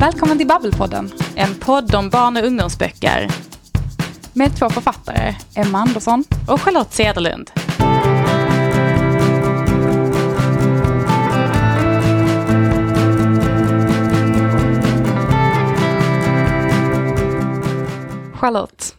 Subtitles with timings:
[0.00, 1.12] Välkommen till Babbelpodden.
[1.36, 3.28] En podd om barn och ungdomsböcker.
[4.32, 7.50] Med två författare, Emma Andersson och Charlotte Cederlund.
[18.34, 18.94] Charlotte,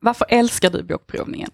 [0.00, 1.50] varför älskar du bokprovningen?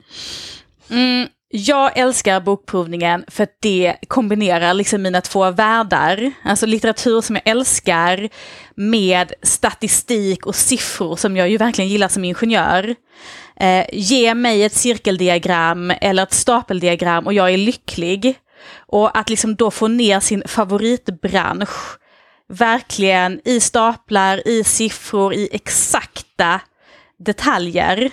[0.90, 6.32] Mm, jag älskar bokprovningen för att det kombinerar liksom mina två världar.
[6.44, 8.28] Alltså litteratur som jag älskar
[8.74, 12.94] med statistik och siffror som jag ju verkligen gillar som ingenjör.
[13.56, 18.38] Eh, ge mig ett cirkeldiagram eller ett stapeldiagram och jag är lycklig.
[18.76, 21.98] Och att liksom då få ner sin favoritbransch
[22.48, 26.60] verkligen i staplar, i siffror, i exakta
[27.18, 28.10] detaljer.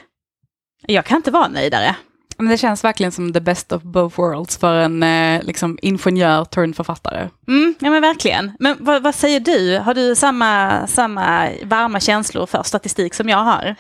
[0.87, 1.95] Jag kan inte vara nöjdare.
[2.39, 6.45] Men det känns verkligen som the best of both worlds för en eh, liksom, ingenjör
[6.45, 7.29] turned författare.
[7.47, 8.51] Mm, ja men verkligen.
[8.59, 9.77] Men vad, vad, säger du?
[9.77, 13.75] Har du samma, samma varma känslor för statistik som jag har?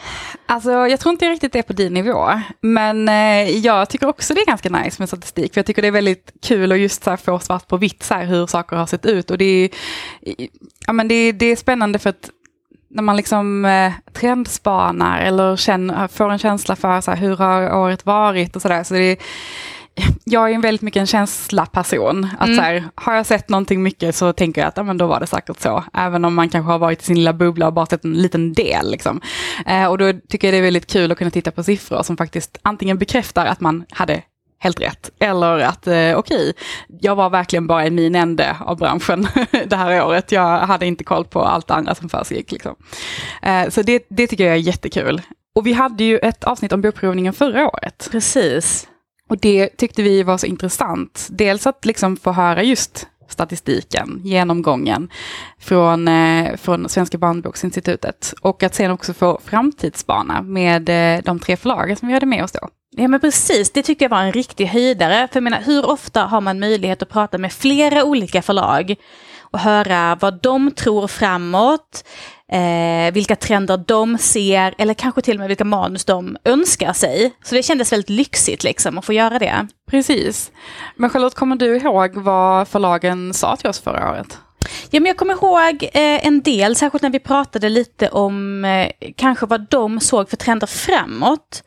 [0.45, 2.41] Alltså jag tror inte riktigt det är på din nivå.
[2.61, 5.53] Men eh, jag tycker också det är ganska nice med statistik.
[5.53, 8.03] För jag tycker det är väldigt kul att just så här, få svart på vitt
[8.03, 9.31] så här, hur saker har sett ut.
[9.31, 9.69] Och det är,
[10.87, 12.29] ja, men det, det är spännande för att
[12.89, 17.75] när man liksom eh, trendspanar eller känner, får en känsla för så här, hur har
[17.75, 18.83] året varit och sådär.
[18.83, 19.19] Så det
[20.23, 22.27] jag är en väldigt mycket en känsla-person.
[22.39, 22.57] Att mm.
[22.57, 25.19] så här, har jag sett någonting mycket så tänker jag att ja, men då var
[25.19, 25.83] det säkert så.
[25.93, 28.53] Även om man kanske har varit i sin lilla bubbla och bara sett en liten
[28.53, 28.91] del.
[28.91, 29.21] Liksom.
[29.65, 32.17] Eh, och då tycker jag det är väldigt kul att kunna titta på siffror som
[32.17, 34.21] faktiskt antingen bekräftar att man hade
[34.59, 35.09] helt rätt.
[35.19, 36.53] Eller att eh, okej, okay,
[37.01, 39.27] jag var verkligen bara i min ände av branschen
[39.65, 40.31] det här året.
[40.31, 42.51] Jag hade inte koll på allt andra som försiggick.
[42.51, 42.75] Liksom.
[43.41, 45.21] Eh, så det, det tycker jag är jättekul.
[45.55, 48.07] Och vi hade ju ett avsnitt om bokprovningen förra året.
[48.11, 48.87] Precis.
[49.29, 51.27] Och det tyckte vi var så intressant.
[51.31, 55.09] Dels att liksom få höra just statistiken, genomgången
[55.59, 58.33] från, eh, från Svenska barnboksinstitutet.
[58.41, 62.43] Och att sen också få framtidsspana med eh, de tre förlagen som vi hade med
[62.43, 62.69] oss då.
[62.91, 65.27] Ja men precis, det tyckte jag var en riktig höjdare.
[65.31, 68.95] För jag menar, hur ofta har man möjlighet att prata med flera olika förlag
[69.51, 72.03] och höra vad de tror framåt,
[72.51, 77.33] eh, vilka trender de ser eller kanske till och med vilka manus de önskar sig.
[77.43, 79.67] Så det kändes väldigt lyxigt liksom att få göra det.
[79.91, 80.51] Precis.
[80.95, 84.37] Men Charlotte, kommer du ihåg vad förlagen sa till oss förra året?
[84.89, 88.91] Ja, men jag kommer ihåg eh, en del, särskilt när vi pratade lite om eh,
[89.15, 91.63] kanske vad de såg för trender framåt.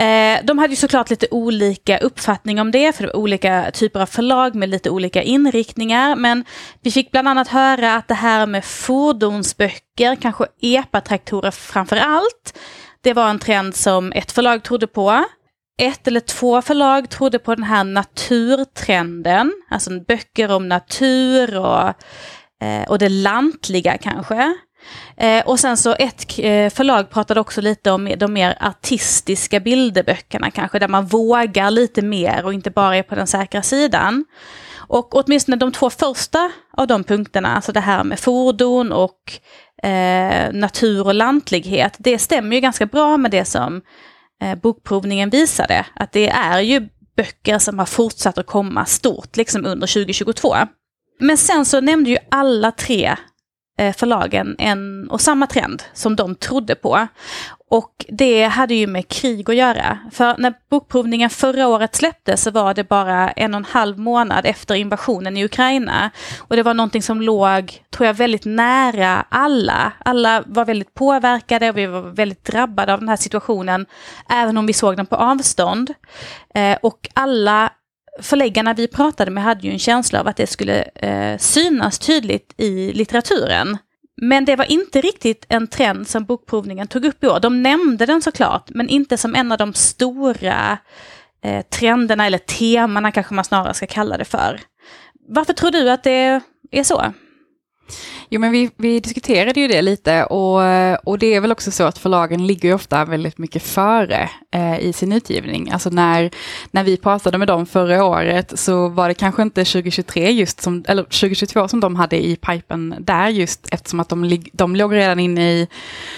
[0.00, 4.00] Eh, de hade ju såklart lite olika uppfattning om det, för det var olika typer
[4.00, 6.16] av förlag med lite olika inriktningar.
[6.16, 6.44] Men
[6.82, 12.58] vi fick bland annat höra att det här med fordonsböcker, kanske epatraktorer framför allt,
[13.00, 15.24] det var en trend som ett förlag trodde på.
[15.82, 21.88] Ett eller två förlag trodde på den här naturtrenden, alltså böcker om natur och,
[22.62, 24.54] eh, och det lantliga kanske.
[25.20, 30.50] Eh, och sen så ett eh, förlag pratade också lite om de mer artistiska bilderböckerna
[30.50, 34.24] kanske, där man vågar lite mer och inte bara är på den säkra sidan.
[34.76, 39.32] Och åtminstone de två första av de punkterna, alltså det här med fordon och
[39.82, 43.82] eh, natur och lantlighet, det stämmer ju ganska bra med det som
[44.42, 45.86] eh, bokprovningen visade.
[45.94, 50.56] Att det är ju böcker som har fortsatt att komma stort liksom under 2022.
[51.20, 53.16] Men sen så nämnde ju alla tre
[53.78, 57.08] Eh, förlagen en och samma trend som de trodde på.
[57.70, 59.98] Och det hade ju med krig att göra.
[60.12, 64.46] För när bokprovningen förra året släpptes så var det bara en och en halv månad
[64.46, 66.10] efter invasionen i Ukraina.
[66.38, 69.92] Och det var någonting som låg, tror jag, väldigt nära alla.
[69.98, 73.86] Alla var väldigt påverkade och vi var väldigt drabbade av den här situationen,
[74.28, 75.94] även om vi såg den på avstånd.
[76.54, 77.70] Eh, och alla
[78.22, 82.54] förläggarna vi pratade med hade ju en känsla av att det skulle eh, synas tydligt
[82.56, 83.78] i litteraturen.
[84.22, 87.40] Men det var inte riktigt en trend som bokprovningen tog upp i år.
[87.40, 90.78] De nämnde den såklart, men inte som en av de stora
[91.44, 94.60] eh, trenderna eller temana kanske man snarare ska kalla det för.
[95.28, 97.12] Varför tror du att det är så?
[98.32, 100.60] Jo men vi, vi diskuterade ju det lite och,
[101.04, 104.92] och det är väl också så att förlagen ligger ofta väldigt mycket före eh, i
[104.92, 105.70] sin utgivning.
[105.70, 106.30] Alltså när,
[106.70, 110.84] när vi pratade med dem förra året så var det kanske inte 2023 just som,
[110.88, 115.20] eller 2022 som de hade i pipen där just eftersom att de, de låg redan
[115.20, 115.68] inne i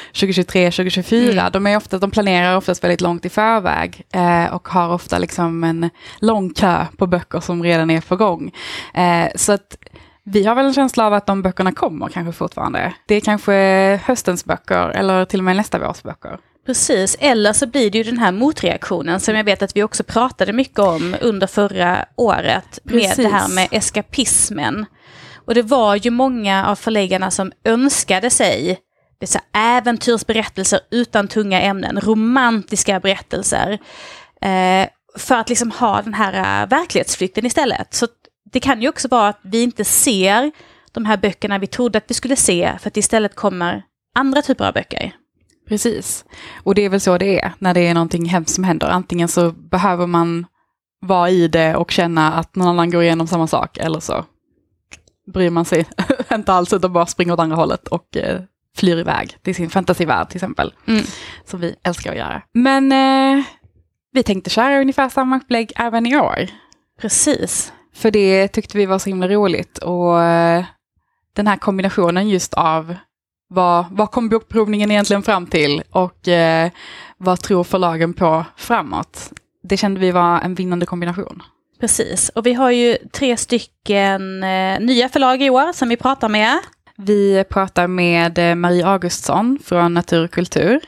[0.07, 1.33] 2023, 2024.
[1.33, 1.53] Mm.
[1.53, 5.65] De, är ofta, de planerar oftast väldigt långt i förväg eh, och har ofta liksom
[5.65, 8.53] en lång kö på böcker som redan är på gång.
[8.95, 9.77] Eh, så att
[10.25, 12.95] vi har väl en känsla av att de böckerna kommer kanske fortfarande.
[13.07, 13.55] Det är kanske
[14.05, 16.39] höstens böcker eller till och med nästa vårs böcker.
[16.67, 20.05] Precis, eller så blir det ju den här motreaktionen som jag vet att vi också
[20.05, 23.17] pratade mycket om under förra året Precis.
[23.17, 24.87] med det här med eskapismen.
[25.47, 28.79] Och det var ju många av förläggarna som önskade sig
[29.21, 33.79] dessa äventyrsberättelser utan tunga ämnen, romantiska berättelser.
[34.41, 37.95] Eh, för att liksom ha den här uh, verklighetsflykten istället.
[37.95, 38.07] Så
[38.53, 40.51] det kan ju också vara att vi inte ser
[40.93, 43.83] de här böckerna vi trodde att vi skulle se, för att istället kommer
[44.15, 45.13] andra typer av böcker.
[45.69, 46.25] Precis.
[46.63, 48.89] Och det är väl så det är när det är någonting hemskt som händer.
[48.89, 50.47] Antingen så behöver man
[51.01, 54.25] vara i det och känna att någon annan går igenom samma sak, eller så
[55.33, 55.87] bryr man sig
[56.33, 58.41] inte alls utan bara springer åt andra hållet och eh,
[58.77, 60.73] flyr iväg till sin fantasivärld till exempel.
[60.87, 61.05] Mm.
[61.45, 62.43] Som vi älskar att göra.
[62.53, 63.45] Men eh,
[64.13, 66.47] vi tänkte köra ungefär samma upplägg även i år.
[67.01, 67.73] Precis.
[67.95, 70.65] För det tyckte vi var så himla roligt och eh,
[71.37, 72.95] den här kombinationen just av
[73.49, 76.71] vad, vad kom bokprovningen egentligen fram till och eh,
[77.19, 79.33] vad tror förlagen på framåt?
[79.63, 81.43] Det kände vi var en vinnande kombination.
[81.81, 86.29] Precis, och vi har ju tre stycken eh, nya förlag i år som vi pratar
[86.29, 86.59] med.
[86.97, 90.81] Vi pratar med eh, Marie Augustsson från Natur och kultur.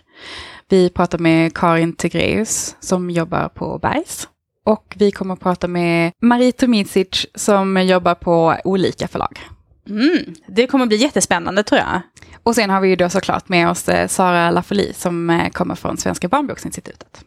[0.68, 4.28] Vi pratar med Karin Tegreus som jobbar på Bergs.
[4.64, 9.40] Och vi kommer att prata med Marie Tomicic som jobbar på olika förlag.
[9.88, 12.00] Mm, det kommer bli jättespännande tror jag.
[12.42, 15.74] Och sen har vi ju då såklart med oss eh, Sara Lafoli som eh, kommer
[15.74, 17.24] från Svenska barnboksinstitutet.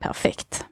[0.00, 0.64] Perfekt.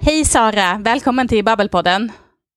[0.00, 2.12] Hej Sara, välkommen till Babbelpodden.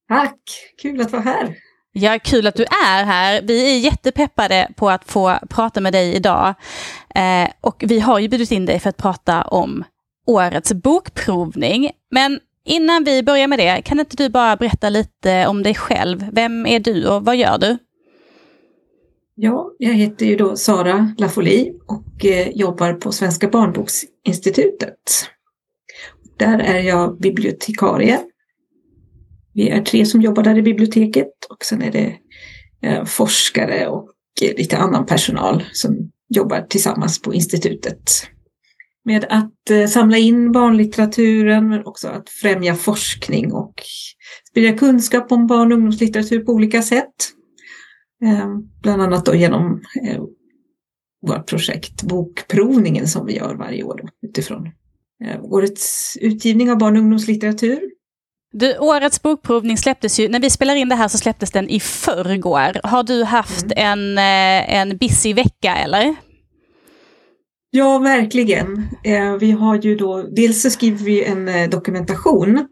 [0.08, 0.40] Tack,
[0.82, 1.56] kul att vara här.
[1.92, 3.42] Ja, kul att du är här.
[3.42, 6.54] Vi är jättepeppade på att få prata med dig idag.
[7.16, 9.84] Eh, och vi har ju bjudit in dig för att prata om
[10.26, 11.92] årets bokprovning.
[12.12, 16.26] Men innan vi börjar med det, kan inte du bara berätta lite om dig själv?
[16.32, 17.78] Vem är du och vad gör du?
[19.36, 25.30] Ja, jag heter ju då Sara Lafoli och eh, jobbar på Svenska barnboksinstitutet.
[26.38, 28.20] Där är jag bibliotekarie.
[29.60, 32.16] Vi är tre som jobbar där i biblioteket och sen är det
[32.82, 34.10] eh, forskare och
[34.42, 38.12] lite annan personal som jobbar tillsammans på institutet
[39.06, 43.74] med att eh, samla in barnlitteraturen men också att främja forskning och
[44.50, 47.16] sprida kunskap om barn och ungdomslitteratur på olika sätt.
[48.24, 48.50] Eh,
[48.82, 50.22] bland annat då genom eh,
[51.28, 54.68] vårt projekt Bokprovningen som vi gör varje år då, utifrån
[55.26, 57.99] eh, årets utgivning av barn och ungdomslitteratur.
[58.52, 61.80] Du, årets bokprovning släpptes ju, när vi spelar in det här så släpptes den i
[61.80, 62.88] förrgår.
[62.88, 63.74] Har du haft mm.
[63.78, 66.16] en, eh, en busy vecka eller?
[67.72, 68.88] Ja, verkligen.
[69.04, 72.68] Eh, vi har ju då, dels så skriver vi en eh, dokumentation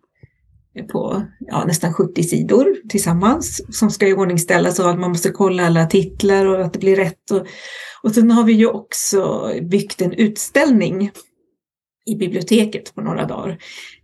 [0.91, 5.85] på ja, nästan 70 sidor tillsammans som ska iordningställas och att man måste kolla alla
[5.85, 7.31] titlar och att det blir rätt.
[7.31, 7.47] Och,
[8.03, 11.11] och sen har vi ju också byggt en utställning
[12.07, 13.57] i biblioteket på några dagar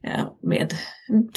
[0.04, 0.74] eh, med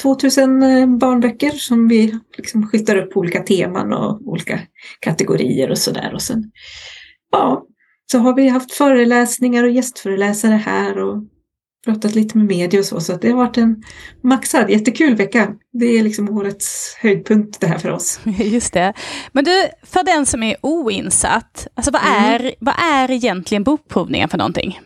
[0.01, 4.59] 2000 barnböcker som vi liksom skyltar upp på olika teman och olika
[4.99, 6.13] kategorier och sådär.
[6.13, 6.51] Och sen
[7.31, 7.65] ja,
[8.11, 11.23] så har vi haft föreläsningar och gästföreläsare här och
[11.85, 13.01] pratat lite med media och så.
[13.01, 13.83] Så det har varit en
[14.23, 15.53] maxad, jättekul vecka.
[15.73, 18.19] Det är liksom årets höjdpunkt det här för oss.
[18.39, 18.93] Just det.
[19.31, 22.33] Men du, för den som är oinsatt, alltså vad, mm.
[22.33, 24.79] är, vad är egentligen bokprovningen för någonting?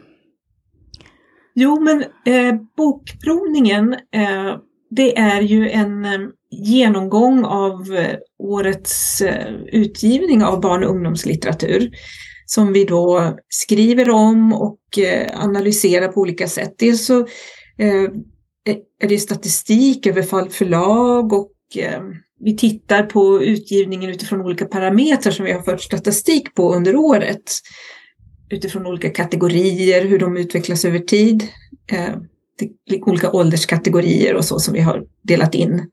[1.55, 4.55] Jo, men eh, bokprovningen, eh,
[4.89, 6.19] det är ju en eh,
[6.51, 11.91] genomgång av eh, årets eh, utgivning av barn och ungdomslitteratur
[12.45, 16.75] som vi då skriver om och eh, analyserar på olika sätt.
[16.77, 17.19] Dels så
[17.77, 18.09] eh,
[19.01, 22.01] är det statistik över fall förlag och eh,
[22.39, 27.51] vi tittar på utgivningen utifrån olika parametrar som vi har fört statistik på under året.
[28.51, 31.43] Utifrån olika kategorier, hur de utvecklas över tid.
[31.91, 32.15] Eh,
[33.01, 35.87] olika ålderskategorier och så som vi har delat in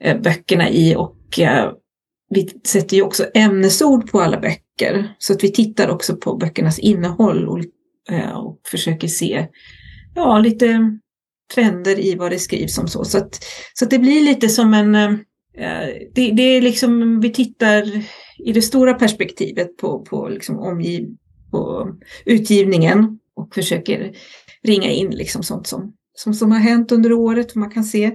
[0.00, 1.72] eh, böckerna i och eh,
[2.30, 5.14] vi sätter ju också ämnesord på alla böcker.
[5.18, 7.58] Så att vi tittar också på böckernas innehåll och,
[8.10, 9.46] eh, och försöker se
[10.14, 10.98] ja, lite
[11.54, 13.04] trender i vad det skrivs om så.
[13.04, 13.44] Så att,
[13.74, 14.94] så att det blir lite som en...
[14.94, 18.04] Eh, det, det, är liksom, vi tittar
[18.38, 21.08] i det stora perspektivet på, på, liksom omgiv,
[21.50, 21.88] på
[22.24, 24.12] utgivningen och försöker
[24.62, 27.54] ringa in liksom sånt som, som, som har hänt under året.
[27.54, 28.10] Man kan se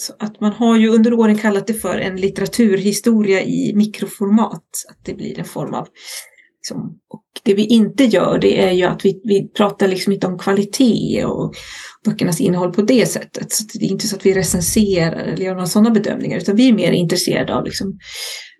[0.00, 4.64] så att man har ju under åren kallat det för en litteraturhistoria i mikroformat.
[4.88, 5.88] Att det blir en form av
[6.62, 10.26] liksom, och det vi inte gör det är ju att vi, vi pratar liksom inte
[10.26, 11.54] om kvalitet och
[12.04, 13.52] böckernas innehåll på det sättet.
[13.52, 16.68] Så det är inte så att vi recenserar eller gör några sådana bedömningar utan vi
[16.68, 17.98] är mer intresserade av liksom,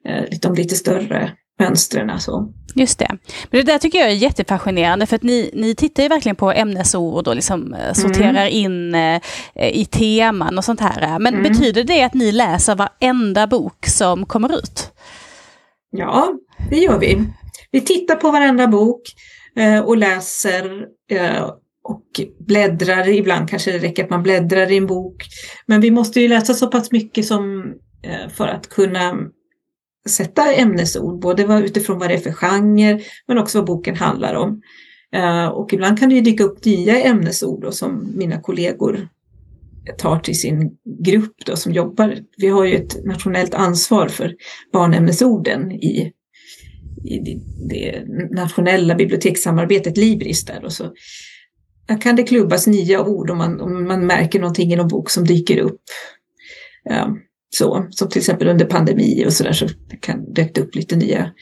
[0.09, 2.21] eh, lite, lite större mönstren.
[2.21, 2.53] Så.
[2.75, 3.09] Just det.
[3.51, 6.53] Men det där tycker jag är jättefascinerande för att ni, ni tittar ju verkligen på
[6.53, 7.95] ämnesord och liksom mm.
[7.95, 9.21] sorterar in eh,
[9.55, 11.19] i teman och sånt här.
[11.19, 11.53] Men mm.
[11.53, 14.93] betyder det att ni läser varenda bok som kommer ut?
[15.91, 16.33] Ja,
[16.71, 17.25] det gör vi.
[17.71, 19.03] Vi tittar på varenda bok
[19.57, 21.51] eh, och läser eh,
[21.85, 22.05] och
[22.39, 23.09] bläddrar.
[23.09, 25.25] Ibland kanske det räcker att man bläddrar i en bok.
[25.67, 29.17] Men vi måste ju läsa så pass mycket som eh, för att kunna
[30.09, 34.63] sätta ämnesord, både utifrån vad det är för genre men också vad boken handlar om.
[35.15, 39.09] Eh, och ibland kan det ju dyka upp nya ämnesord då, som mina kollegor
[39.99, 42.19] tar till sin grupp då, som jobbar.
[42.37, 44.35] Vi har ju ett nationellt ansvar för
[44.73, 46.13] barnämnesorden i,
[47.05, 50.65] i det, det nationella bibliotekssamarbetet Libris där.
[50.65, 50.93] Och så
[52.01, 55.25] kan det klubbas nya ord om man, om man märker någonting i någon bok som
[55.25, 55.83] dyker upp.
[56.85, 57.17] Ja,
[57.55, 59.69] så, som till exempel under pandemi och sådär så
[60.01, 61.33] kan dök upp lite nya.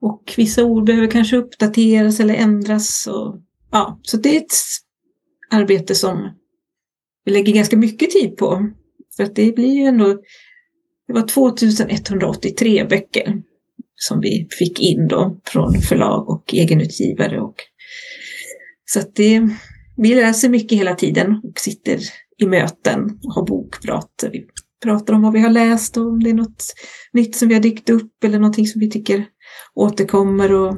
[0.00, 3.06] Och vissa ord behöver kanske uppdateras eller ändras.
[3.06, 3.36] Och,
[3.70, 4.54] ja, så det är ett
[5.50, 6.34] arbete som
[7.24, 8.70] vi lägger ganska mycket tid på.
[9.16, 10.06] För att det blir ju ändå,
[11.06, 13.42] det var 2183 böcker
[13.94, 17.40] som vi fick in då från förlag och egenutgivare.
[17.40, 17.54] Och,
[18.84, 19.48] så att det,
[19.96, 21.98] vi läser mycket hela tiden och sitter
[22.38, 24.24] i möten och har bokprat.
[24.32, 24.46] Vi
[24.84, 26.64] pratar om vad vi har läst och om det är något
[27.12, 29.26] nytt som vi har dykt upp eller någonting som vi tycker
[29.74, 30.76] återkommer och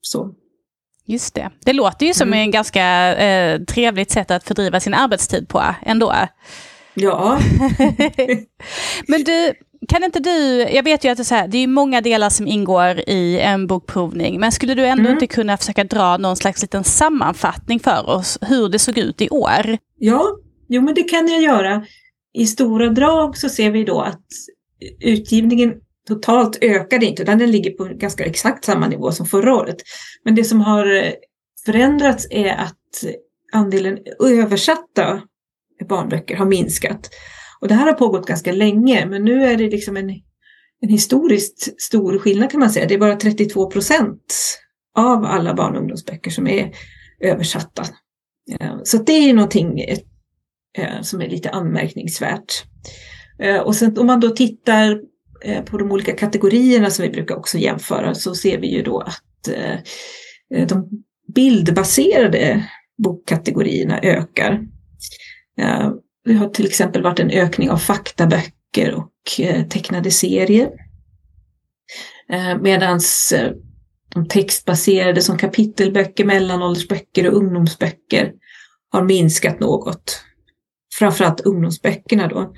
[0.00, 0.34] så.
[1.06, 1.50] Just det.
[1.64, 2.38] Det låter ju som mm.
[2.38, 6.14] en ganska eh, trevligt sätt att fördriva sin arbetstid på ändå.
[6.94, 7.40] Ja.
[9.06, 9.54] Men du,
[9.88, 12.30] kan inte du, jag vet ju att det är, så här, det är många delar
[12.30, 15.12] som ingår i en bokprovning, men skulle du ändå mm.
[15.12, 19.28] inte kunna försöka dra någon slags liten sammanfattning för oss hur det såg ut i
[19.28, 19.78] år?
[19.98, 20.24] Ja,
[20.68, 21.84] jo men det kan jag göra.
[22.36, 24.26] I stora drag så ser vi då att
[25.00, 25.74] utgivningen
[26.08, 29.76] totalt ökade inte, utan den ligger på ganska exakt samma nivå som förra året.
[30.24, 31.12] Men det som har eh,
[31.64, 33.04] förändrats är att
[33.52, 35.22] andelen översatta
[35.88, 37.10] barnböcker har minskat.
[37.60, 40.10] Och det här har pågått ganska länge, men nu är det liksom en,
[40.80, 42.86] en historiskt stor skillnad kan man säga.
[42.86, 44.34] Det är bara 32 procent
[44.96, 46.72] av alla barn och ungdomsböcker som är
[47.20, 47.82] översatta.
[48.60, 50.15] Eh, så det är någonting ett
[50.76, 52.64] Eh, som är lite anmärkningsvärt.
[53.38, 55.00] Eh, och sen om man då tittar
[55.44, 59.00] eh, på de olika kategorierna som vi brukar också jämföra så ser vi ju då
[59.00, 59.22] att
[60.68, 60.88] de
[61.34, 62.68] bildbaserade
[62.98, 64.60] bokkategorierna ökar.
[66.24, 69.12] Det har till exempel varit en ökning av faktaböcker och
[69.70, 70.70] tecknade serier.
[72.60, 73.00] Medan
[74.14, 78.32] de textbaserade som kapitelböcker, mellanåldersböcker och ungdomsböcker
[78.90, 80.26] har minskat något.
[80.98, 82.54] Framförallt ungdomsböckerna då.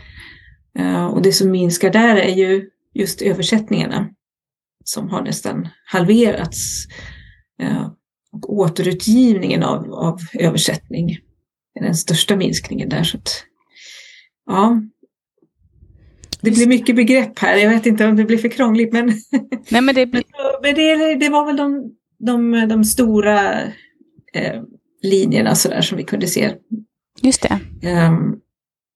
[1.13, 4.09] Och det som minskar där är ju just översättningarna
[4.85, 6.87] som har nästan halverats.
[8.33, 11.19] Och återutgivningen av, av översättning
[11.75, 13.03] är den största minskningen där.
[13.03, 13.45] Så att
[14.49, 14.83] Ja.
[16.41, 17.57] Det blir mycket begrepp här.
[17.57, 18.93] Jag vet inte om det blir för krångligt.
[18.93, 19.07] Men,
[19.71, 20.25] Nej, men, det, blir...
[20.63, 23.63] men det, det var väl de, de, de stora
[24.33, 24.63] eh,
[25.03, 26.55] linjerna så där, som vi kunde se.
[27.23, 27.61] Just det.
[27.89, 28.41] Um,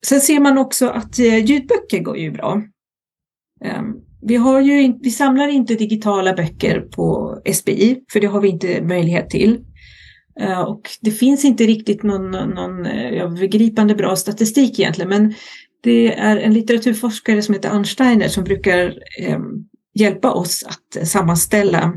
[0.06, 2.62] sen ser man också att eh, ljudböcker går ju bra.
[3.64, 8.40] Um, vi, har ju in, vi samlar inte digitala böcker på SBI, för det har
[8.40, 9.60] vi inte möjlighet till.
[10.40, 15.34] Ehm, och det finns inte riktigt någon, någon övergripande eh, bra statistik egentligen, men
[15.82, 19.38] det är en litteraturforskare som heter Arnsteiner som brukar eh,
[19.94, 21.94] hjälpa oss att sammanställa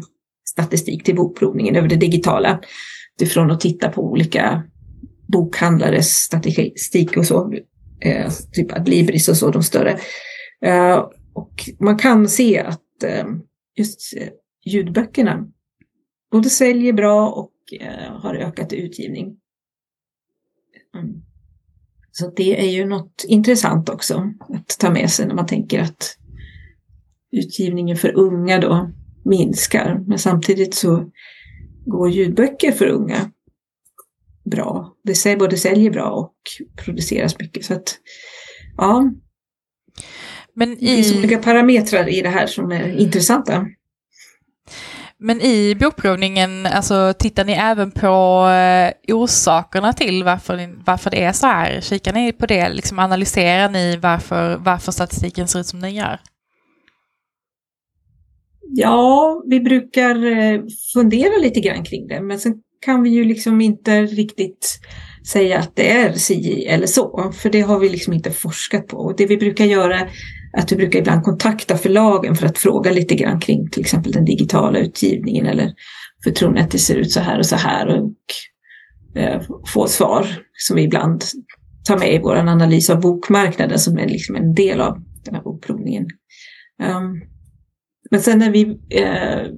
[0.49, 2.59] statistik till bokprovningen över det digitala.
[3.21, 4.63] Utifrån att titta på olika
[5.27, 7.53] bokhandlares statistik och så,
[7.99, 9.99] eh, typ Adlibris och så, de större.
[10.61, 13.25] Eh, och man kan se att eh,
[13.75, 14.27] just eh,
[14.65, 15.47] ljudböckerna
[16.31, 19.37] både säljer bra och Eh, har ökat i utgivning.
[20.95, 21.21] Mm.
[22.11, 26.17] Så det är ju något intressant också att ta med sig när man tänker att
[27.31, 28.91] utgivningen för unga då
[29.23, 30.03] minskar.
[30.07, 31.11] Men samtidigt så
[31.85, 33.31] går ljudböcker för unga
[34.51, 34.93] bra.
[35.03, 36.35] Det både säljer bra och
[36.85, 37.65] produceras mycket.
[37.65, 37.97] Så att,
[38.77, 39.11] ja.
[40.53, 40.75] Men i...
[40.75, 43.65] Det finns olika parametrar i det här som är intressanta.
[45.17, 51.31] Men i bokprovningen, alltså, tittar ni även på eh, orsakerna till varför, varför det är
[51.31, 51.81] så här?
[51.81, 52.69] Kikar ni på det?
[52.69, 56.19] Liksom, analyserar ni varför, varför statistiken ser ut som den gör?
[58.61, 60.61] Ja, vi brukar eh,
[60.93, 62.53] fundera lite grann kring det, men sen
[62.85, 64.79] kan vi ju liksom inte riktigt
[65.27, 68.97] säga att det är si eller så, för det har vi liksom inte forskat på.
[68.97, 70.07] Och det vi brukar göra
[70.57, 74.25] att vi brukar ibland kontakta förlagen för att fråga lite grann kring till exempel den
[74.25, 75.73] digitala utgivningen eller
[76.23, 76.63] förtroendet.
[76.63, 78.13] att det ser ut så här och så här och
[79.21, 79.41] eh,
[79.73, 81.23] få svar som vi ibland
[81.87, 85.41] tar med i vår analys av bokmarknaden som är liksom en del av den här
[85.41, 86.05] bokprovningen.
[86.83, 87.21] Um,
[88.11, 89.51] men sen när vi eh,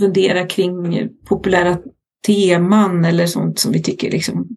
[0.00, 1.78] funderar kring populära
[2.26, 4.48] teman eller sånt som vi tycker liksom,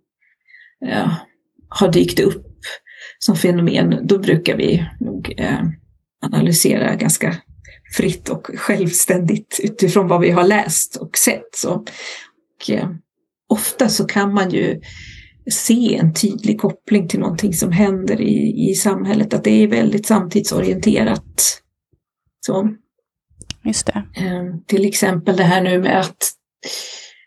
[0.87, 1.11] eh,
[1.69, 2.45] har dykt upp
[3.19, 5.61] som fenomen, då brukar vi nog eh,
[6.21, 7.35] analysera ganska
[7.97, 11.55] fritt och självständigt utifrån vad vi har läst och sett.
[11.55, 12.89] Så, och, eh,
[13.49, 14.81] ofta så kan man ju
[15.51, 20.05] se en tydlig koppling till någonting som händer i, i samhället, att det är väldigt
[20.05, 21.61] samtidsorienterat.
[22.45, 22.69] Så.
[23.63, 24.05] Just det.
[24.15, 26.31] Eh, till exempel det här nu med att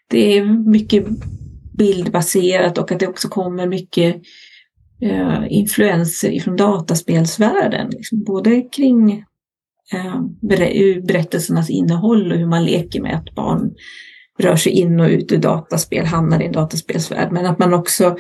[0.09, 1.07] det är mycket
[1.79, 4.17] bildbaserat och att det också kommer mycket
[5.03, 7.91] eh, influenser ifrån dataspelsvärlden.
[7.91, 9.25] Liksom, både kring
[9.93, 10.21] eh,
[11.03, 13.75] berättelsernas innehåll och hur man leker med att barn
[14.39, 17.33] rör sig in och ut ur dataspel, hamnar i en dataspelsvärld.
[17.33, 18.17] Men att man också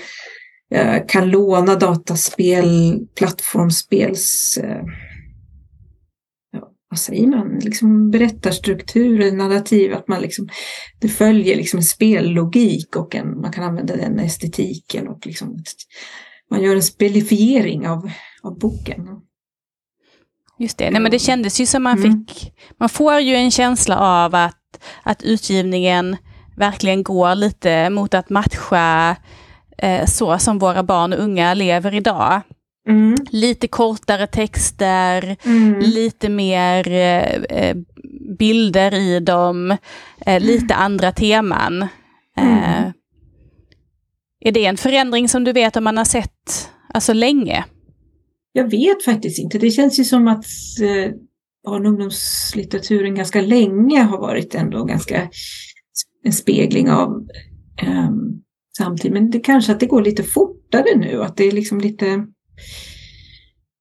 [0.75, 4.83] eh, kan låna dataspel, plattformsspels eh,
[6.91, 10.49] vad säger man, liksom berättarstruktur, narrativ, att man liksom,
[11.01, 15.63] det följer liksom en spellogik och en, man kan använda den estetiken och liksom,
[16.51, 18.11] man gör en spelifiering av,
[18.43, 19.07] av boken.
[20.59, 22.27] Just det, nej men det kändes ju som man mm.
[22.27, 26.17] fick, man får ju en känsla av att, att utgivningen
[26.57, 29.17] verkligen går lite mot att matcha
[29.79, 32.43] eh, så som våra barn och unga lever idag.
[32.89, 33.15] Mm.
[33.31, 35.81] Lite kortare texter, mm.
[35.81, 37.77] lite mer eh, eh
[38.39, 39.77] bilder i dem,
[40.27, 40.85] eh, lite mm.
[40.85, 41.83] andra teman.
[42.37, 42.93] Eh, mm.
[44.41, 47.65] är det en förändring som du vet om man har sett alltså länge?
[48.53, 49.59] Jag vet faktiskt inte.
[49.59, 50.45] Det känns ju som att
[50.83, 51.13] eh,
[51.65, 55.29] barn och ungdomslitteraturen ganska länge har varit ändå ganska
[56.25, 57.27] en spegling av
[57.83, 58.11] eh,
[58.79, 59.13] samtiden.
[59.13, 62.27] Men det kanske att det går lite fortare nu, att det är liksom lite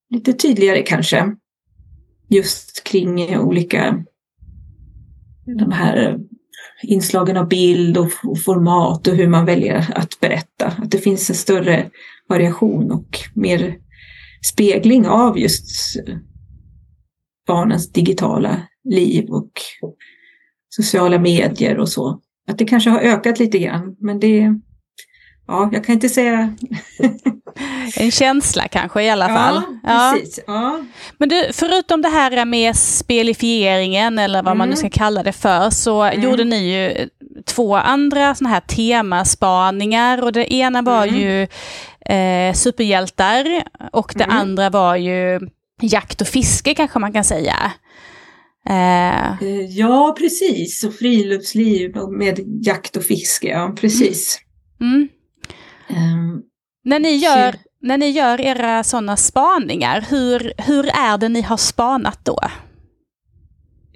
[0.09, 1.35] lite tydligare kanske.
[2.29, 4.03] Just kring olika
[5.45, 6.19] de här
[6.83, 8.11] inslagen av bild och
[8.45, 10.67] format och hur man väljer att berätta.
[10.67, 11.89] Att det finns en större
[12.29, 13.77] variation och mer
[14.45, 15.95] spegling av just
[17.47, 19.51] barnens digitala liv och
[20.69, 22.21] sociala medier och så.
[22.47, 24.59] Att det kanske har ökat lite grann, men det,
[25.47, 26.55] ja, jag kan inte säga
[27.95, 29.62] En känsla kanske i alla fall.
[29.84, 30.39] Ja, precis.
[30.47, 30.80] Ja.
[31.17, 34.58] Men du, förutom det här med spelifieringen eller vad mm.
[34.58, 36.23] man nu ska kalla det för, så mm.
[36.23, 37.10] gjorde ni ju
[37.45, 41.19] två andra sådana här temaspaningar och det ena var mm.
[41.19, 41.47] ju
[42.15, 44.38] eh, superhjältar och det mm.
[44.38, 45.39] andra var ju
[45.82, 47.71] jakt och fiske kanske man kan säga.
[48.69, 49.41] Eh.
[49.43, 50.84] eh ja, precis.
[50.84, 54.39] Och friluftsliv med jakt och fiske, ja precis.
[54.82, 55.08] Mm.
[55.89, 56.43] Um,
[56.88, 61.58] när ni gör, när ni gör era sådana spaningar, hur, hur är det ni har
[61.58, 62.39] spanat då?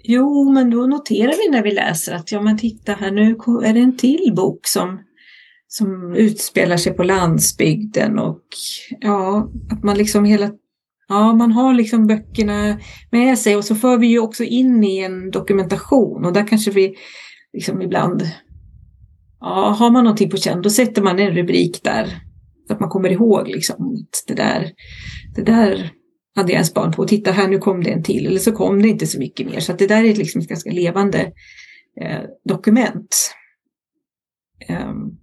[0.03, 3.29] Jo, men då noterar vi när vi läser att ja men titta här nu
[3.65, 4.99] är det en till bok som,
[5.67, 8.43] som utspelar sig på landsbygden och
[8.99, 10.51] ja, att man liksom hela
[11.07, 12.79] Ja, man har liksom böckerna
[13.11, 16.71] med sig och så för vi ju också in i en dokumentation och där kanske
[16.71, 16.95] vi
[17.53, 18.23] liksom ibland,
[19.39, 22.30] ja, har man någonting på känn, då sätter man en rubrik där
[22.71, 24.71] så att man kommer ihåg liksom det där,
[25.35, 25.91] det där
[26.35, 27.07] hade jag en span på.
[27.07, 28.27] Titta här, nu kom det en till.
[28.27, 29.59] Eller så kom det inte så mycket mer.
[29.59, 31.31] Så att det där är liksom ett ganska levande
[32.01, 33.35] eh, dokument.
[34.69, 35.17] Um,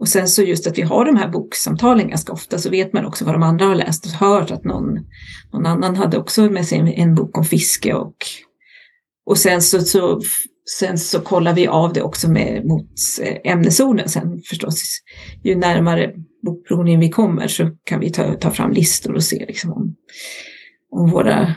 [0.00, 3.04] och sen så just att vi har de här boksamtalen ganska ofta så vet man
[3.04, 4.98] också vad de andra har läst och hört att någon,
[5.52, 8.16] någon annan hade också med sig en, en bok om fiske och,
[9.26, 10.20] och sen så, så
[10.78, 12.90] Sen så kollar vi av det också med, mot
[13.22, 14.82] eh, ämnesorden sen förstås.
[15.42, 19.72] Ju närmare bokprovningen vi kommer så kan vi ta, ta fram listor och se liksom
[19.72, 19.96] om,
[20.90, 21.54] om våra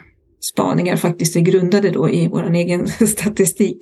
[0.53, 3.79] spaningar faktiskt är grundade då i vår egen statistik.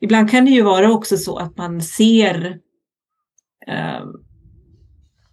[0.00, 2.46] Ibland kan det ju vara också så att man ser
[3.66, 4.04] eh,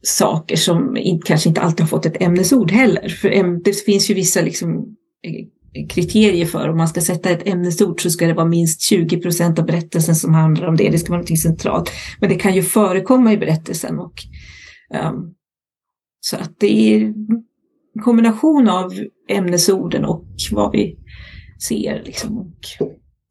[0.01, 3.09] saker som in, kanske inte alltid har fått ett ämnesord heller.
[3.09, 5.45] För det finns ju vissa liksom, eh,
[5.89, 9.59] kriterier för om man ska sätta ett ämnesord så ska det vara minst 20 procent
[9.59, 10.89] av berättelsen som handlar om det.
[10.89, 11.91] Det ska vara något centralt.
[12.19, 13.99] Men det kan ju förekomma i berättelsen.
[13.99, 14.13] Och,
[15.03, 15.33] um,
[16.19, 17.01] så att det är
[17.95, 18.93] en kombination av
[19.29, 20.97] ämnesorden och vad vi
[21.67, 22.03] ser.
[22.05, 22.87] Liksom, och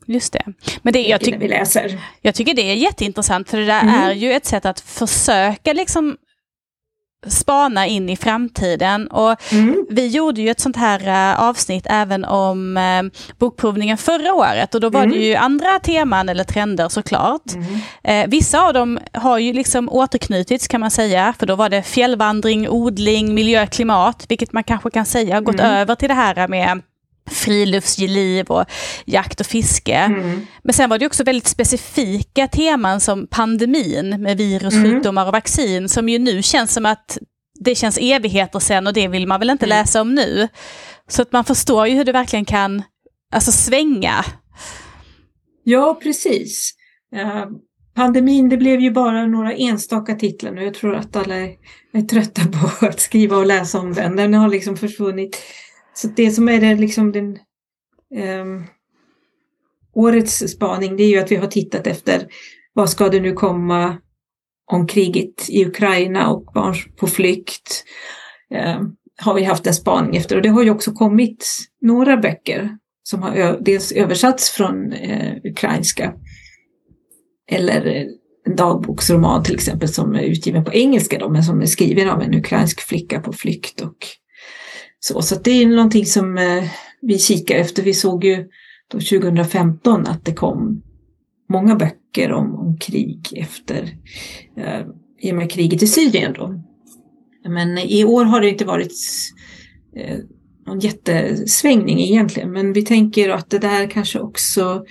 [0.07, 0.43] Just det.
[0.83, 2.01] Men det, jag, läser.
[2.23, 3.95] jag tycker det är jätteintressant för det där mm.
[3.95, 6.17] är ju ett sätt att försöka liksom
[7.29, 9.09] spana in i framtiden.
[9.09, 9.87] Och mm.
[9.91, 14.81] Vi gjorde ju ett sånt här uh, avsnitt även om uh, bokprovningen förra året och
[14.81, 15.13] då var mm.
[15.13, 17.53] det ju andra teman eller trender såklart.
[17.55, 18.25] Mm.
[18.25, 21.83] Uh, vissa av dem har ju liksom återknutits kan man säga, för då var det
[21.83, 25.73] fjällvandring, odling, miljö, klimat, vilket man kanske kan säga har gått mm.
[25.73, 26.83] över till det här med
[27.31, 28.65] friluftsliv och
[29.05, 29.95] jakt och fiske.
[29.95, 30.47] Mm.
[30.63, 34.93] Men sen var det också väldigt specifika teman som pandemin med virus, mm.
[34.93, 37.19] sjukdomar och vaccin som ju nu känns som att
[37.61, 39.79] det känns evigheter sen och det vill man väl inte mm.
[39.79, 40.49] läsa om nu.
[41.09, 42.83] Så att man förstår ju hur det verkligen kan
[43.33, 44.25] alltså, svänga.
[45.65, 46.73] Ja, precis.
[47.17, 47.45] Uh,
[47.95, 50.65] pandemin, det blev ju bara några enstaka titlar nu.
[50.65, 51.51] Jag tror att alla är,
[51.93, 54.17] är trötta på att skriva och läsa om den.
[54.17, 55.43] Den har liksom försvunnit
[55.97, 57.39] så det som är det, liksom den,
[58.41, 58.65] um,
[59.95, 62.27] årets spaning det är ju att vi har tittat efter
[62.73, 63.97] vad ska det nu komma
[64.73, 67.85] om kriget i Ukraina och barn på flykt.
[68.79, 71.47] Um, har vi haft en spaning efter och det har ju också kommit
[71.81, 76.15] några böcker som har dels översatts från eh, ukrainska
[77.51, 78.07] eller
[78.47, 82.23] en dagboksroman till exempel som är utgiven på engelska då, men som är skriven av
[82.23, 83.97] en ukrainsk flicka på flykt och
[85.09, 86.65] så, så det är någonting som eh,
[87.01, 87.83] vi kikar efter.
[87.83, 88.49] Vi såg ju
[88.89, 90.83] då 2015 att det kom
[91.49, 93.97] många böcker om, om krig efter
[94.57, 94.87] eh,
[95.21, 96.33] i och med kriget i Syrien.
[96.33, 96.61] Då.
[97.49, 98.93] Men i år har det inte varit
[99.97, 100.19] eh,
[100.67, 104.85] någon jättesvängning egentligen, men vi tänker att det där kanske också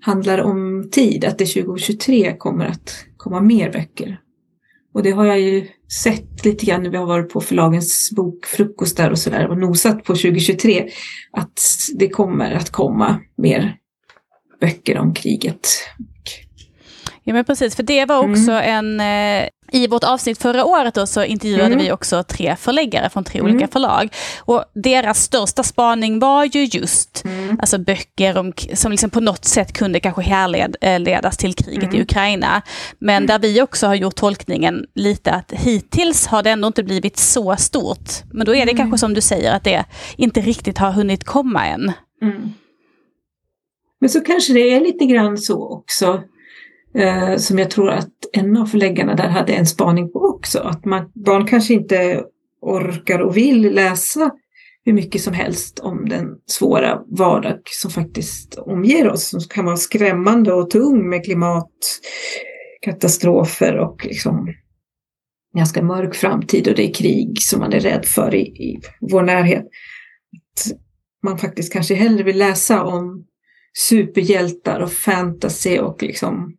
[0.00, 4.20] handlar om tid, att det 2023 kommer att komma mer böcker.
[4.94, 9.10] Och det har jag ju sett lite grann när vi har varit på förlagens bokfrukostar
[9.10, 10.88] och sådär och nosat på 2023
[11.32, 11.60] att
[11.94, 13.76] det kommer att komma mer
[14.60, 15.68] böcker om kriget.
[17.24, 19.00] Ja men precis, för det var också mm.
[19.00, 21.78] en eh, i vårt avsnitt förra året då, så intervjuade mm.
[21.78, 23.52] vi också tre förläggare från tre mm.
[23.52, 24.14] olika förlag.
[24.40, 27.58] Och deras största spaning var ju just mm.
[27.60, 32.02] alltså böcker om, som liksom på något sätt kunde kanske härledas till kriget i mm.
[32.02, 32.62] Ukraina.
[32.98, 33.26] Men mm.
[33.26, 37.56] där vi också har gjort tolkningen lite att hittills har det ändå inte blivit så
[37.56, 38.10] stort.
[38.32, 38.98] Men då är det kanske mm.
[38.98, 39.84] som du säger att det
[40.16, 41.92] inte riktigt har hunnit komma än.
[44.00, 46.22] Men så kanske det är lite grann så också
[46.94, 50.58] eh, som jag tror att en av förläggarna där hade en spaning på också.
[50.58, 52.24] Att man, barn kanske inte
[52.60, 54.30] orkar och vill läsa
[54.84, 59.28] hur mycket som helst om den svåra vardag som faktiskt omger oss.
[59.28, 64.54] Som kan vara skrämmande och tung med klimatkatastrofer och liksom
[65.56, 69.22] ganska mörk framtid och det är krig som man är rädd för i, i vår
[69.22, 69.62] närhet.
[69.62, 70.72] Att
[71.22, 73.26] man faktiskt kanske hellre vill läsa om
[73.78, 76.56] superhjältar och fantasy och liksom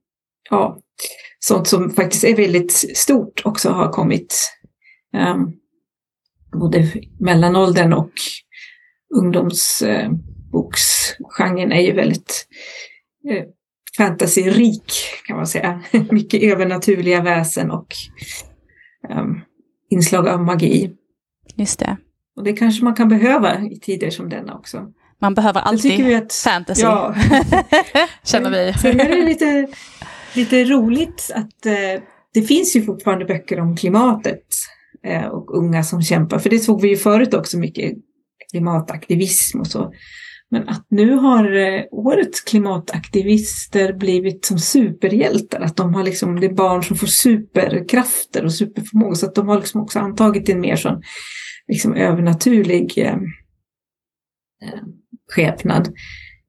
[0.49, 0.79] ja,
[1.39, 4.51] sånt som faktiskt är väldigt stort också har kommit.
[5.17, 5.53] Um,
[6.59, 8.11] både mellanåldern och
[9.15, 12.47] ungdomsboksgenren uh, är ju väldigt
[13.31, 13.43] uh,
[13.97, 14.93] fantasyrik
[15.27, 15.81] kan man säga.
[16.11, 17.87] Mycket övernaturliga väsen och
[19.09, 19.41] um,
[19.89, 20.91] inslag av magi.
[21.55, 21.97] Just det.
[22.35, 24.91] Och det kanske man kan behöva i tider som denna också.
[25.19, 27.15] Man behöver alltid att, fantasy, ja.
[28.23, 28.73] känner vi.
[28.73, 29.63] Sen är det lite
[30.35, 32.01] lite roligt att eh,
[32.33, 34.45] det finns ju fortfarande böcker om klimatet
[35.05, 36.39] eh, och unga som kämpar.
[36.39, 37.93] För det såg vi ju förut också mycket
[38.51, 39.93] klimataktivism och så.
[40.49, 45.61] Men att nu har eh, årets klimataktivister blivit som superhjältar.
[45.61, 49.15] Att de har liksom, det är barn som får superkrafter och superförmågor.
[49.15, 51.01] Så att de har liksom också antagit en mer sån
[51.67, 53.13] liksom övernaturlig eh,
[54.63, 54.83] eh
[55.27, 55.87] skepnad.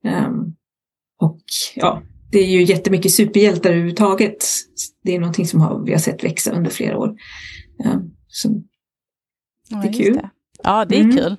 [0.04, 0.56] Um,
[1.20, 1.40] och
[1.74, 2.02] ja,
[2.34, 4.46] det är ju jättemycket superhjältar överhuvudtaget.
[5.04, 7.14] Det är någonting som har, vi har sett växa under flera år.
[8.28, 8.48] Så
[9.68, 10.14] det är ja, kul.
[10.14, 10.30] Det.
[10.62, 11.16] Ja, det är mm.
[11.16, 11.36] kul.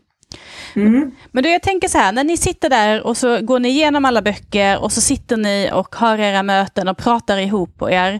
[0.76, 1.12] Mm.
[1.32, 4.06] Men då jag tänker så här, när ni sitter där och så går ni igenom
[4.06, 8.20] alla böcker och så sitter ni och har era möten och pratar ihop på er.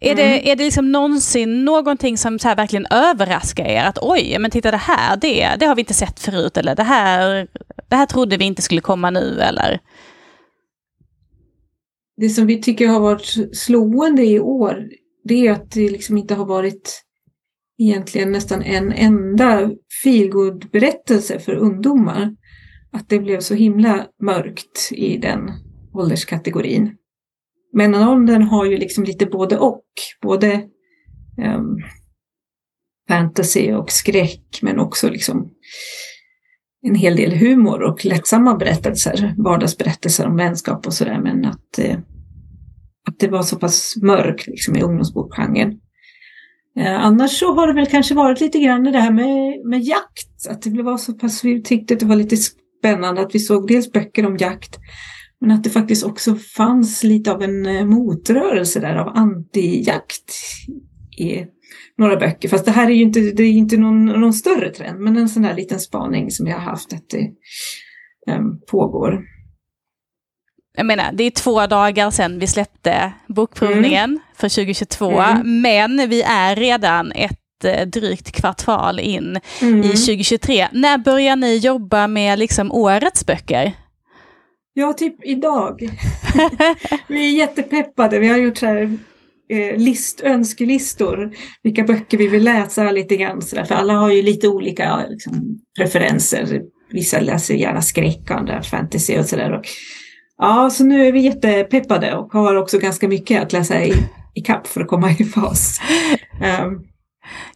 [0.00, 0.16] Är, mm.
[0.16, 3.84] det, är det liksom någonsin någonting som så verkligen överraskar er?
[3.84, 6.56] Att oj, men titta det här, det, det har vi inte sett förut.
[6.56, 7.46] Eller det här,
[7.88, 9.40] det här trodde vi inte skulle komma nu.
[9.40, 9.80] Eller?
[12.20, 14.88] Det som vi tycker har varit slående i år,
[15.24, 17.02] det är att det liksom inte har varit
[17.78, 19.70] egentligen nästan en enda
[20.02, 22.36] feelgood berättelse för ungdomar.
[22.92, 25.50] Att det blev så himla mörkt i den
[25.94, 26.96] ålderskategorin.
[27.72, 29.84] Mellanåldern har ju liksom lite både och.
[30.22, 30.54] Både
[31.56, 31.76] um,
[33.08, 35.50] fantasy och skräck men också liksom
[36.82, 41.20] en hel del humor och lättsamma berättelser, vardagsberättelser om vänskap och sådär.
[41.22, 41.98] Men att, eh,
[43.08, 45.80] att det var så pass mörkt liksom, i ungdomsbokgenren.
[46.78, 50.48] Eh, annars så har det väl kanske varit lite grann det här med, med jakt.
[50.50, 53.68] Att det var så pass, vi tyckte att det var lite spännande att vi såg
[53.68, 54.78] dels böcker om jakt
[55.40, 60.32] men att det faktiskt också fanns lite av en eh, motrörelse där av anti-jakt
[61.18, 61.46] i
[62.00, 62.48] några böcker.
[62.48, 65.28] Fast det här är ju inte, det är inte någon, någon större trend, men en
[65.28, 67.30] sån där liten spaning som jag har haft att det
[68.36, 69.22] um, pågår.
[70.76, 74.20] Jag menar, det är två dagar sedan vi släppte bokprovningen mm.
[74.34, 75.62] för 2022, mm.
[75.62, 79.80] men vi är redan ett eh, drygt kvartal in mm.
[79.80, 80.68] i 2023.
[80.72, 83.72] När börjar ni jobba med liksom årets böcker?
[84.72, 85.80] Ja, typ idag.
[87.08, 88.18] vi är jättepeppade.
[88.18, 88.98] Vi har gjort så här,
[89.50, 91.30] Eh, list, önskelistor.
[91.62, 93.42] Vilka böcker vi vill läsa lite grann.
[93.42, 93.64] Så där.
[93.64, 96.62] För alla har ju lite olika liksom, preferenser.
[96.92, 99.60] Vissa läser gärna skräck, andra fantasy och sådär.
[100.38, 103.92] Ja, så nu är vi jättepeppade och har också ganska mycket att läsa i,
[104.34, 105.80] i kapp för att komma i fas.
[106.62, 106.84] Um,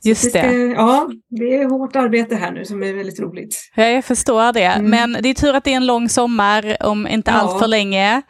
[0.02, 0.28] Just det.
[0.28, 3.70] Ska, ja, det är hårt arbete här nu som är väldigt roligt.
[3.74, 4.64] Ja, jag förstår det.
[4.64, 4.90] Mm.
[4.90, 7.36] Men det är tur att det är en lång sommar, om inte ja.
[7.36, 8.22] allt för länge.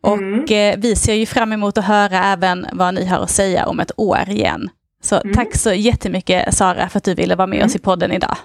[0.00, 0.44] Och mm.
[0.44, 3.80] eh, vi ser ju fram emot att höra även vad ni har att säga om
[3.80, 4.70] ett år igen.
[5.02, 5.34] Så mm.
[5.34, 8.36] tack så jättemycket Sara för att du ville vara med oss i podden idag.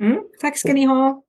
[0.00, 1.22] Mm, tack ska ni ha.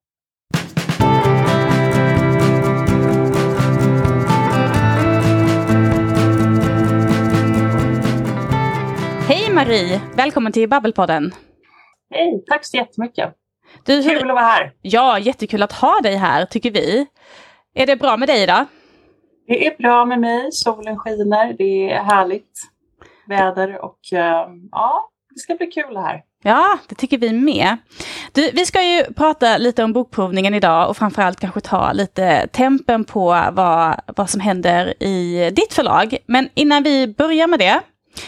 [9.55, 11.33] Marie, välkommen till Babbelpodden.
[12.09, 13.33] Hej, tack så jättemycket.
[13.85, 14.19] Du, hur...
[14.19, 14.73] Kul att vara här.
[14.81, 17.05] Ja, jättekul att ha dig här tycker vi.
[17.75, 18.65] Är det bra med dig idag?
[19.47, 22.51] Det är bra med mig, solen skiner, det är härligt
[23.27, 24.19] väder och uh,
[24.71, 26.21] ja, det ska bli kul här.
[26.43, 27.77] Ja, det tycker vi med.
[28.31, 33.03] Du, vi ska ju prata lite om bokprovningen idag och framförallt kanske ta lite tempen
[33.03, 36.17] på vad, vad som händer i ditt förlag.
[36.25, 37.81] Men innan vi börjar med det,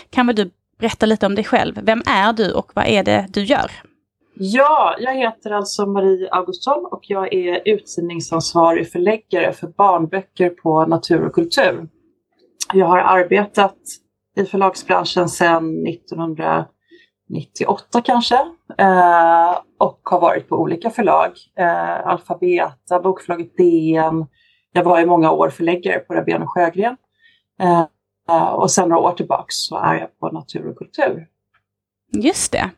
[0.10, 1.80] kan väl du berätta lite om dig själv.
[1.84, 3.72] Vem är du och vad är det du gör?
[4.40, 11.26] Ja, jag heter alltså Marie Augustsson och jag är utgivningsansvarig förläggare för barnböcker på Natur
[11.26, 11.88] och kultur.
[12.74, 13.76] Jag har arbetat
[14.38, 18.36] i förlagsbranschen sedan 1998 kanske
[18.78, 21.32] eh, och har varit på olika förlag.
[21.60, 24.26] Eh, Alfabeta, Bokförlaget DN.
[24.74, 26.98] Jag var i många år förläggare på Rabén och Sjögren.
[27.62, 27.86] Eh,
[28.30, 31.28] Eh, och sen några år tillbaks så är jag på Natur och kultur.
[32.13, 32.70] Just det.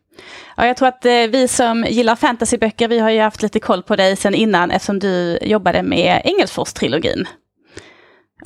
[0.56, 3.84] Ja, jag tror att eh, vi som gillar fantasyböcker, vi har ju haft lite koll
[3.84, 7.28] på dig sedan innan eftersom du jobbade med Engelsfors-trilogin.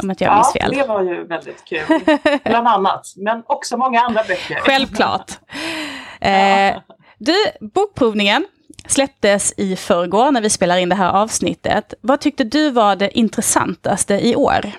[0.03, 0.77] Om att jag ja, minns fel.
[0.77, 1.99] det var ju väldigt kul.
[2.43, 4.59] Bland annat, men också många andra böcker.
[4.61, 5.31] Självklart.
[6.19, 6.77] eh,
[7.17, 7.35] du,
[7.73, 8.45] bokprovningen
[8.87, 11.93] släpptes i förrgår när vi spelar in det här avsnittet.
[12.01, 14.71] Vad tyckte du var det intressantaste i år?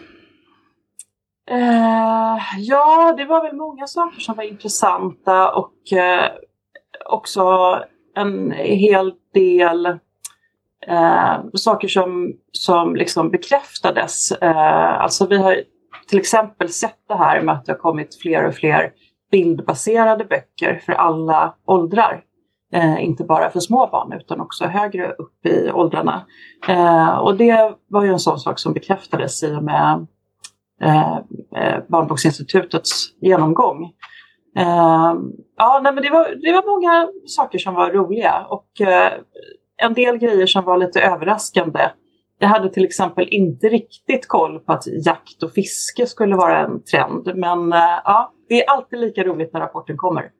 [1.51, 6.29] Uh, ja, det var väl många saker som var intressanta och uh,
[7.07, 7.79] också
[8.17, 14.33] en hel del uh, saker som, som liksom bekräftades.
[14.33, 15.63] alltså vi har
[16.09, 18.93] till exempel sett det här med att det har kommit fler och fler
[19.31, 22.25] bildbaserade böcker för alla åldrar.
[22.99, 26.27] inte bara för små barn utan också högre upp i åldrarna.
[27.21, 30.07] och det var ju en sån sak som bekräftades i och med
[30.83, 31.17] Eh,
[31.57, 33.85] eh, Barnboksinstitutets genomgång.
[34.57, 35.15] Eh,
[35.57, 39.13] ja, nej, men det, var, det var många saker som var roliga och eh,
[39.83, 41.81] en del grejer som var lite överraskande.
[42.39, 46.83] Jag hade till exempel inte riktigt koll på att jakt och fiske skulle vara en
[46.83, 47.33] trend.
[47.35, 50.31] Men eh, ja, det är alltid lika roligt när rapporten kommer.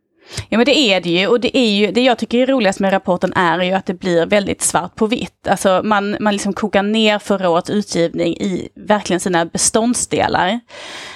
[0.49, 2.81] Ja men det är det ju och det är ju, det jag tycker är roligast
[2.81, 5.49] med rapporten är ju att det blir väldigt svart på vitt.
[5.49, 10.61] Alltså man, man liksom kokar ner förra årets utgivning i verkligen sina beståndsdelar.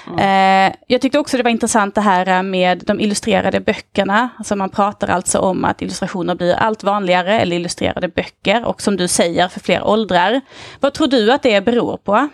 [0.07, 0.69] Mm.
[0.69, 4.29] Eh, jag tyckte också det var intressant det här med de illustrerade böckerna.
[4.39, 8.97] Alltså man pratar alltså om att illustrationer blir allt vanligare, eller illustrerade böcker, och som
[8.97, 10.41] du säger för fler åldrar.
[10.81, 12.29] Vad tror du att det beror på?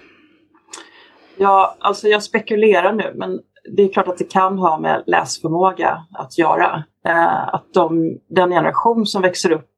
[1.36, 3.40] Ja, alltså jag spekulerar nu, men
[3.76, 6.84] det är klart att det kan ha med läsförmåga att göra.
[7.06, 9.70] Eh, att de, den generation som växer upp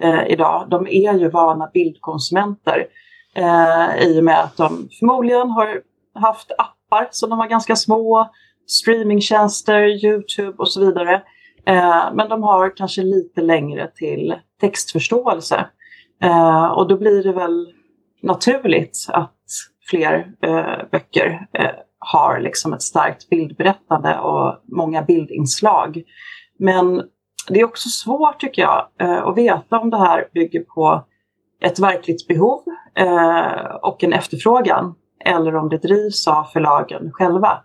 [0.00, 2.86] eh, idag, de är ju vana bildkonsumenter
[3.34, 5.82] eh, i och med att de förmodligen har
[6.14, 8.30] haft appar som de var ganska små,
[8.66, 11.22] streamingtjänster, Youtube och så vidare.
[11.66, 15.66] Eh, men de har kanske lite längre till textförståelse.
[16.22, 17.72] Eh, och då blir det väl
[18.22, 19.36] naturligt att
[19.90, 26.02] fler eh, böcker eh, har liksom ett starkt bildberättande och många bildinslag.
[26.58, 27.02] Men
[27.48, 31.04] det är också svårt tycker jag eh, att veta om det här bygger på
[31.62, 32.62] ett verkligt behov
[32.94, 37.58] eh, och en efterfrågan eller om det drivs av förlagen själva.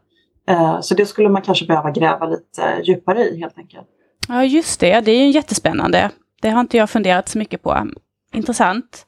[0.47, 3.87] Eh, så det skulle man kanske behöva gräva lite djupare i helt enkelt.
[4.27, 4.99] Ja, just det.
[4.99, 6.11] Det är ju jättespännande.
[6.41, 7.87] Det har inte jag funderat så mycket på.
[8.33, 9.05] Intressant.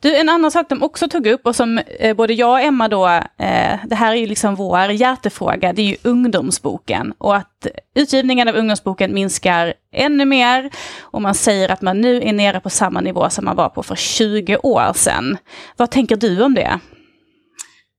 [0.00, 2.88] Du, en annan sak de också tog upp och som eh, både jag och Emma
[2.88, 7.14] då, eh, det här är ju liksom vår hjärtefråga, det är ju ungdomsboken.
[7.18, 10.70] Och att utgivningen av ungdomsboken minskar ännu mer.
[11.00, 13.82] Och man säger att man nu är nere på samma nivå som man var på
[13.82, 15.38] för 20 år sedan.
[15.76, 16.80] Vad tänker du om det?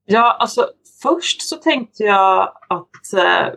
[0.05, 0.67] Ja, alltså
[1.01, 3.53] först så tänkte jag att eh,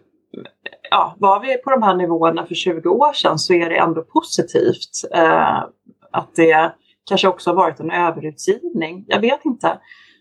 [0.90, 4.03] ja, var vi på de här nivåerna för 20 år sedan så är det ändå
[4.03, 4.90] positivt.
[5.14, 5.64] Eh,
[6.12, 6.73] att det
[7.09, 9.05] kanske också har varit en överutgivning.
[9.09, 9.79] Jag vet inte.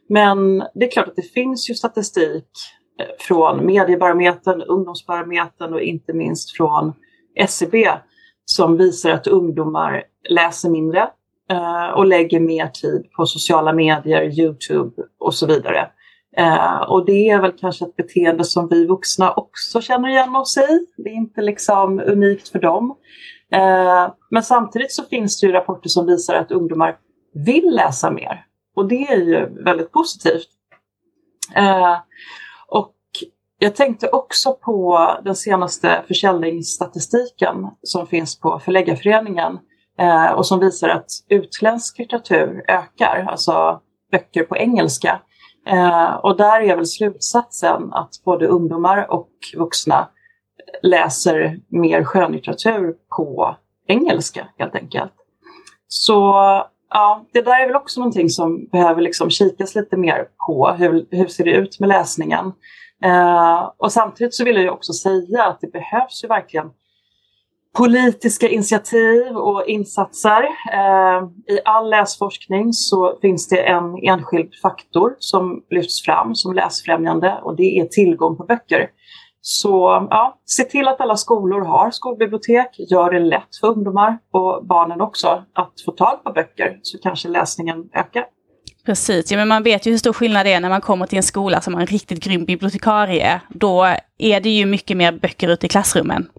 [0.10, 2.48] Men det är klart att det finns ju statistik
[3.00, 6.94] eh, från Mediebarometern, Ungdomsbarometern och inte minst från
[7.36, 7.90] SCB
[8.46, 11.10] som visar att ungdomar läser mindre
[11.52, 15.88] eh, och lägger mer tid på sociala medier, Youtube och så vidare.
[16.38, 20.58] Eh, och det är väl kanske ett beteende som vi vuxna också känner igen oss
[20.58, 20.86] i.
[20.98, 22.96] Det är inte liksom unikt för dem.
[23.52, 26.98] Eh, men samtidigt så finns det ju rapporter som visar att ungdomar
[27.34, 28.46] vill läsa mer.
[28.76, 30.48] Och det är ju väldigt positivt.
[31.56, 31.98] Eh,
[32.68, 32.96] och
[33.60, 39.60] jag tänkte också på den senaste försäljningsstatistiken som finns på Förläggarföreningen
[40.00, 43.82] eh, och som visar att utländsk litteratur ökar, alltså
[44.12, 45.22] böcker på engelska.
[46.24, 50.08] och där är väl slutsatsen att både ungdomar och vuxna
[50.82, 53.56] läser mer skönlitteratur på
[53.88, 55.14] engelska helt enkelt.
[55.88, 56.34] Så
[56.90, 60.76] ja, det där är väl också någonting som behöver liksom kikas lite mer på.
[60.78, 62.52] Hur, hur ser det ut med läsningen?
[63.04, 66.70] Eh, och samtidigt så vill jag också säga att det behövs ju verkligen
[67.78, 70.44] politiska initiativ och insatser.
[70.74, 77.40] Eh, I all läsforskning så finns det en enskild faktor som lyfts fram som läsfrämjande
[77.44, 78.90] och det är tillgång på böcker.
[79.42, 82.70] Så ja, se till att alla skolor har skolbibliotek.
[82.78, 87.28] Gör det lätt för ungdomar och barnen också att få tag på böcker så kanske
[87.28, 88.26] läsningen ökar.
[88.86, 91.18] Precis, ja, men man vet ju hur stor skillnad det är när man kommer till
[91.18, 93.42] en skola som har en riktigt grym bibliotekarie.
[93.50, 93.84] Då
[94.18, 96.30] är det ju mycket mer böcker ute i klassrummen.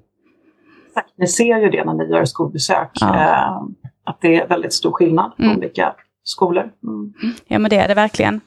[0.87, 2.91] Exakt, ni ser ju det när ni gör skolbesök.
[3.01, 3.17] Ja.
[3.17, 3.63] Eh,
[4.05, 5.57] att det är väldigt stor skillnad på mm.
[5.57, 6.71] olika skolor.
[6.83, 7.15] Mm.
[7.47, 8.41] Ja men det är det verkligen.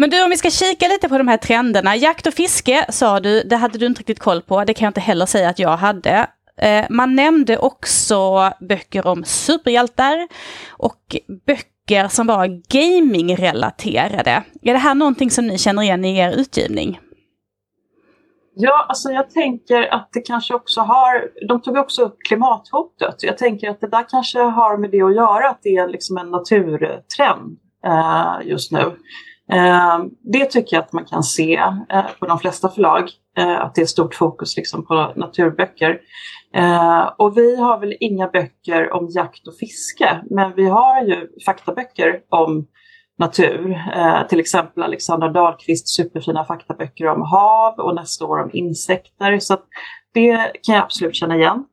[0.00, 1.96] Men du, om vi ska kika lite på de här trenderna.
[1.96, 4.64] Jakt och fiske sa du, det hade du inte riktigt koll på.
[4.64, 6.26] Det kan jag inte heller säga att jag hade.
[6.56, 10.28] Eh, man nämnde också böcker om superhjältar
[10.70, 14.42] och böcker som var gaming-relaterade.
[14.62, 17.00] Är det här någonting som ni känner igen i er utgivning?
[18.54, 23.22] Ja, alltså jag tänker att det kanske också har, de tog också upp klimathotet.
[23.22, 26.18] Jag tänker att det där kanske har med det att göra, att det är liksom
[26.18, 28.96] en naturtrend eh, just nu.
[29.52, 31.54] Eh, det tycker jag att man kan se
[31.90, 36.00] eh, på de flesta förlag, eh, att det är stort fokus liksom på naturböcker.
[37.16, 42.20] Och vi har väl inga böcker om jakt och fiske, men vi har ju faktaböcker
[42.28, 42.66] om
[43.18, 43.78] natur.
[44.28, 49.38] till exempel Alexandra Dahlqvists superfina faktaböcker om hav och nästa år om insekter.
[49.38, 49.56] Så
[50.14, 51.64] det kan jag absolut känna igen.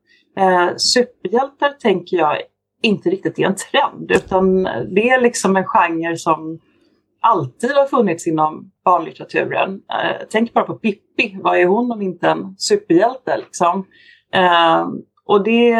[0.76, 2.36] superhjältar tänker jag
[2.82, 4.62] inte riktigt är en trend, utan
[4.94, 6.58] det är liksom en genre som
[7.28, 9.70] alltid har funnits inom barnlitteraturen.
[9.74, 13.36] Eh, tänk bara på Pippi, vad är hon om inte en superhjälte?
[13.36, 13.86] Liksom?
[14.34, 14.88] Eh,
[15.24, 15.72] och det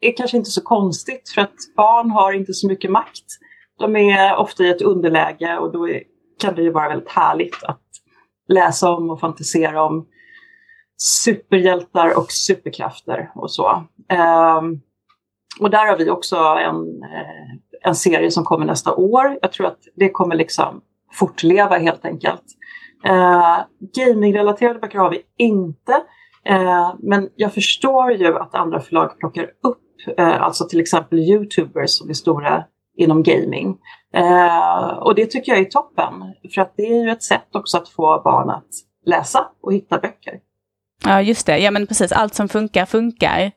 [0.00, 3.24] är kanske inte så konstigt för att barn har inte så mycket makt.
[3.78, 6.02] De är ofta i ett underläge och då är,
[6.40, 7.82] kan det ju vara väldigt härligt att
[8.48, 10.06] läsa om och fantisera om
[11.24, 13.84] superhjältar och superkrafter och så.
[14.10, 14.62] Eh,
[15.60, 19.38] och där har vi också en eh, en serie som kommer nästa år.
[19.42, 20.80] Jag tror att det kommer liksom
[21.12, 22.42] fortleva helt enkelt.
[23.04, 23.58] Eh,
[23.96, 25.92] Gamingrelaterade böcker har vi inte.
[26.44, 31.90] Eh, men jag förstår ju att andra förlag plockar upp, eh, alltså till exempel Youtubers
[31.90, 32.64] som är stora
[32.96, 33.76] inom gaming.
[34.14, 36.12] Eh, och det tycker jag är toppen.
[36.54, 38.68] För att det är ju ett sätt också att få barn att
[39.06, 40.34] läsa och hitta böcker.
[41.04, 41.58] Ja, just det.
[41.58, 42.12] Ja, men precis.
[42.12, 43.52] Allt som funkar, funkar.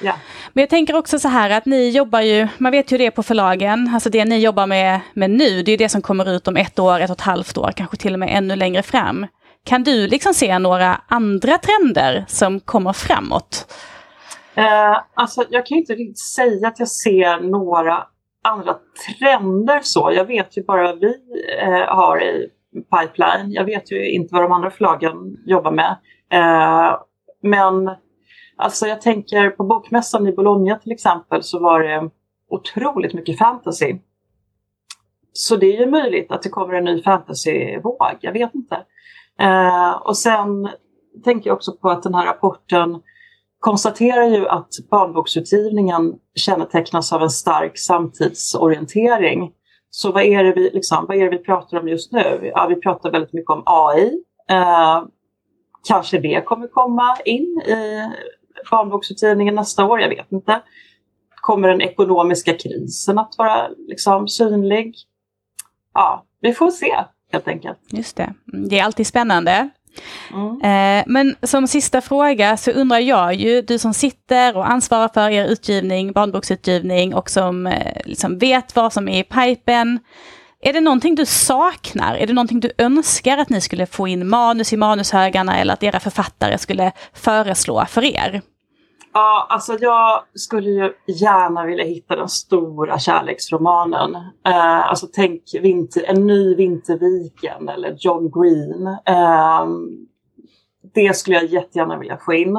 [0.00, 0.12] Ja.
[0.52, 3.22] Men jag tänker också så här att ni jobbar ju, man vet ju det på
[3.22, 6.56] förlagen, alltså det ni jobbar med, med nu, det är det som kommer ut om
[6.56, 9.26] ett år, ett och ett halvt år, kanske till och med ännu längre fram.
[9.64, 13.74] Kan du liksom se några andra trender som kommer framåt?
[14.54, 18.06] Eh, alltså jag kan inte riktigt säga att jag ser några
[18.44, 18.76] andra
[19.18, 20.12] trender så.
[20.14, 21.14] Jag vet ju bara vad vi
[21.62, 23.52] eh, har i pipeline.
[23.52, 25.96] Jag vet ju inte vad de andra förlagen jobbar med.
[26.32, 26.96] Eh,
[27.42, 27.90] men
[28.56, 32.10] Alltså jag tänker på bokmässan i Bologna till exempel så var det
[32.50, 33.98] otroligt mycket fantasy.
[35.32, 38.76] Så det är ju möjligt att det kommer en ny fantasyvåg, jag vet inte.
[39.40, 40.68] Eh, och sen
[41.24, 43.02] tänker jag också på att den här rapporten
[43.60, 49.52] konstaterar ju att barnboksutgivningen kännetecknas av en stark samtidsorientering.
[49.90, 52.50] Så vad är det vi, liksom, vad är det vi pratar om just nu?
[52.54, 54.22] Ja, vi pratar väldigt mycket om AI.
[54.50, 55.02] Eh,
[55.88, 58.10] kanske det kommer komma in i
[58.70, 60.62] barnboksutgivningen nästa år, jag vet inte.
[61.34, 64.94] Kommer den ekonomiska krisen att vara liksom, synlig?
[65.94, 67.78] Ja, vi får se helt enkelt.
[67.90, 68.34] Just det.
[68.44, 69.70] Det är alltid spännande.
[70.32, 70.60] Mm.
[70.60, 75.30] Eh, men som sista fråga så undrar jag ju, du som sitter och ansvarar för
[75.30, 79.98] er utgivning, barnboksutgivning och som eh, liksom vet vad som är i pipen.
[80.66, 82.14] Är det någonting du saknar?
[82.14, 85.82] Är det någonting du önskar att ni skulle få in manus i manushögarna eller att
[85.82, 88.42] era författare skulle föreslå för er?
[89.12, 94.14] Ja, alltså jag skulle ju gärna vilja hitta den stora kärleksromanen.
[94.46, 98.86] Eh, alltså tänk vinter, en ny Vinterviken eller John Green.
[98.86, 99.66] Eh,
[100.94, 102.56] det skulle jag jättegärna vilja få in.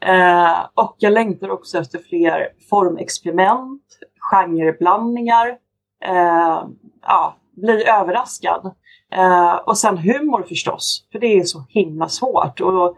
[0.00, 3.82] Eh, och jag längtar också efter fler formexperiment,
[4.30, 5.48] genreblandningar.
[6.04, 6.62] Eh,
[7.02, 8.74] ja, bli överraskad.
[9.12, 12.60] Eh, och sen humor förstås, för det är så himla svårt.
[12.60, 12.96] Och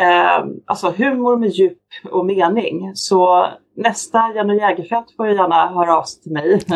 [0.00, 1.78] eh, alltså humor med djup
[2.10, 2.92] och mening.
[2.94, 6.60] Så nästa Jenny Jägerfeldt får gärna höra av sig till mig.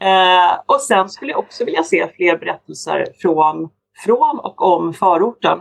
[0.00, 3.68] eh, och sen skulle jag också vilja se fler berättelser från,
[4.04, 5.58] från och om förorten.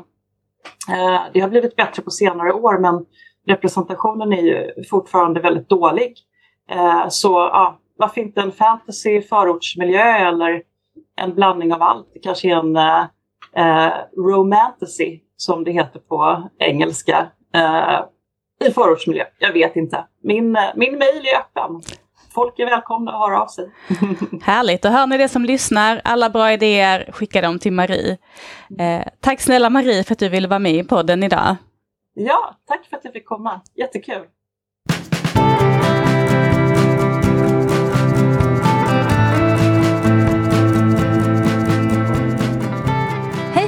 [0.89, 3.05] Eh, det har blivit bättre på senare år men
[3.47, 6.13] representationen är ju fortfarande väldigt dålig.
[6.70, 10.61] Eh, så ja, varför inte en fantasy förortsmiljö eller
[11.21, 12.07] en blandning av allt.
[12.13, 13.05] Det kanske är en eh,
[13.55, 17.99] eh romantasy som det heter på engelska, eh,
[18.67, 19.25] i förortsmiljö.
[19.39, 20.05] Jag vet inte.
[20.23, 21.81] Min, eh, min är öppen.
[22.33, 23.71] Folk är välkomna att höra av sig.
[24.43, 28.17] Härligt, och hör ni det som lyssnar, alla bra idéer, skicka dem till Marie.
[28.79, 31.55] Eh, tack snälla Marie för att du ville vara med i podden idag.
[32.13, 33.61] Ja, tack för att jag fick komma.
[33.75, 34.25] Jättekul.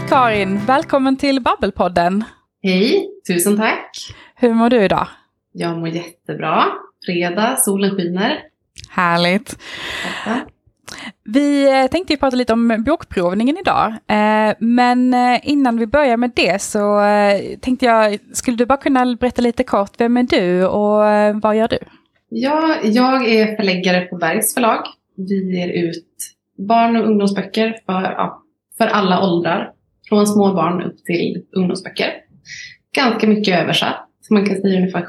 [0.10, 2.24] Karin, välkommen till Babbelpodden.
[2.64, 4.16] Hej, tusen tack.
[4.36, 5.08] Hur mår du idag?
[5.52, 6.64] Jag mår jättebra.
[7.06, 8.40] Fredag, solen skiner.
[8.90, 9.60] Härligt.
[10.26, 10.48] Tack.
[11.24, 16.18] Vi eh, tänkte ju prata lite om bokprovningen idag, eh, men eh, innan vi börjar
[16.18, 17.02] med det så
[17.62, 21.00] tänkte jag, skulle du bara kunna berätta lite kort, vem är du och
[21.42, 21.80] vad gör du?
[22.30, 24.80] Ja, jag är förläggare på Bergs förlag.
[25.16, 26.08] Vi ger ut
[26.58, 28.32] barn och ungdomsböcker för,
[28.78, 29.72] för alla åldrar.
[30.10, 32.14] Från små barn upp till ungdomsböcker.
[32.96, 34.08] Ganska mycket översatt.
[34.22, 35.06] Så man kan säga ungefär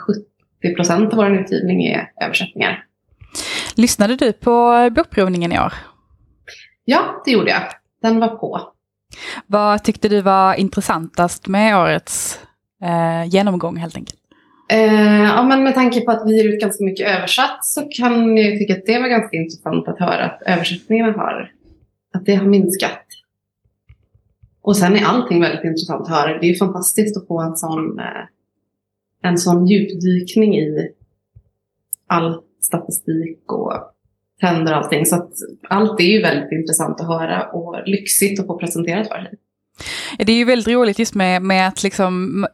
[0.63, 2.85] 70 procent av vår utgivning är översättningar.
[3.75, 5.73] Lyssnade du på bokprovningen i år?
[6.85, 7.63] Ja, det gjorde jag.
[8.03, 8.61] Den var på.
[9.47, 12.41] Vad tyckte du var intressantast med årets
[12.83, 14.19] eh, genomgång helt enkelt?
[14.71, 18.37] Eh, ja, men med tanke på att vi ger ut ganska mycket översatt så kan
[18.37, 21.53] jag tycka att det var ganska intressant att höra att översättningarna har,
[22.15, 23.05] att det har minskat.
[24.69, 26.39] Och sen är allting väldigt intressant att höra.
[26.39, 28.25] Det är fantastiskt att få en sån, eh,
[29.23, 30.89] en sån djupdykning i
[32.07, 33.73] all statistik och
[34.41, 35.07] trender och allting.
[35.07, 35.31] Så att
[35.69, 39.35] allt är ju väldigt intressant att höra och lyxigt att få presenterat för sig.
[40.27, 42.47] Det är ju väldigt roligt just med, med att liksom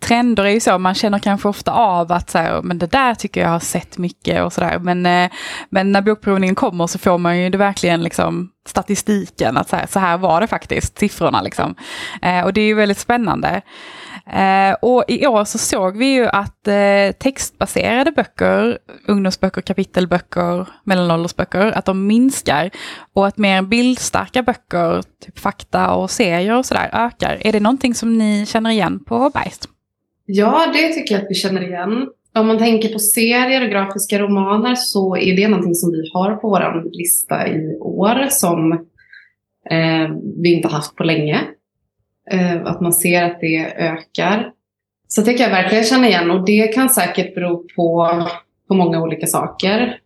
[0.00, 3.14] trender är ju så, man känner kanske ofta av att så här, men det där
[3.14, 4.78] tycker jag har sett mycket och sådär.
[4.78, 5.30] Men, eh,
[5.70, 9.86] men när bokprovningen kommer så får man ju det verkligen liksom statistiken, att så här,
[9.86, 11.74] så här var det faktiskt, siffrorna liksom.
[12.22, 13.62] Eh, och det är ju väldigt spännande.
[14.30, 21.66] Eh, och i år så såg vi ju att eh, textbaserade böcker, ungdomsböcker, kapitelböcker, mellanåldersböcker,
[21.66, 22.70] att de minskar.
[23.12, 27.38] Och att mer bildstarka böcker, typ fakta och serier och sådär, ökar.
[27.40, 29.68] Är det någonting som ni känner igen på Bergst?
[30.26, 32.08] Ja, det tycker jag att vi känner igen.
[32.34, 36.36] Om man tänker på serier och grafiska romaner så är det någonting som vi har
[36.36, 38.72] på vår lista i år som
[39.70, 40.10] eh,
[40.42, 41.40] vi inte haft på länge.
[42.30, 44.52] Eh, att man ser att det ökar.
[45.08, 48.10] Så det kan jag verkligen känna igen och det kan säkert bero på,
[48.68, 49.98] på många olika saker.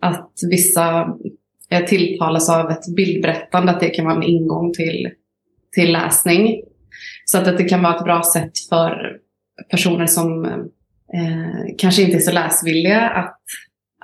[0.00, 1.14] Att vissa
[1.70, 5.10] eh, tilltalas av ett bildberättande, att det kan vara en ingång till,
[5.74, 6.62] till läsning.
[7.24, 9.16] Så att, det kan vara ett bra sätt för
[9.70, 13.40] personer som eh, kanske inte är så läsvilliga att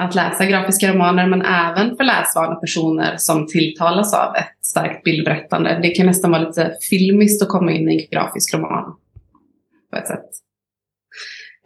[0.00, 5.78] att läsa grafiska romaner men även för läsvana personer som tilltalas av ett starkt bildberättande.
[5.82, 8.96] Det kan nästan vara lite filmiskt att komma in i en grafisk roman
[9.90, 10.24] på ett sätt.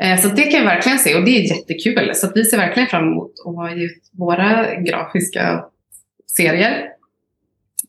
[0.03, 2.11] Eh, så det kan jag verkligen se och det är jättekul.
[2.15, 5.65] Så vi ser verkligen fram emot att ge ut våra grafiska
[6.37, 6.89] serier.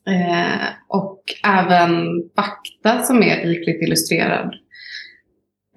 [0.08, 4.54] Eh, och även fakta som är rikligt illustrerad.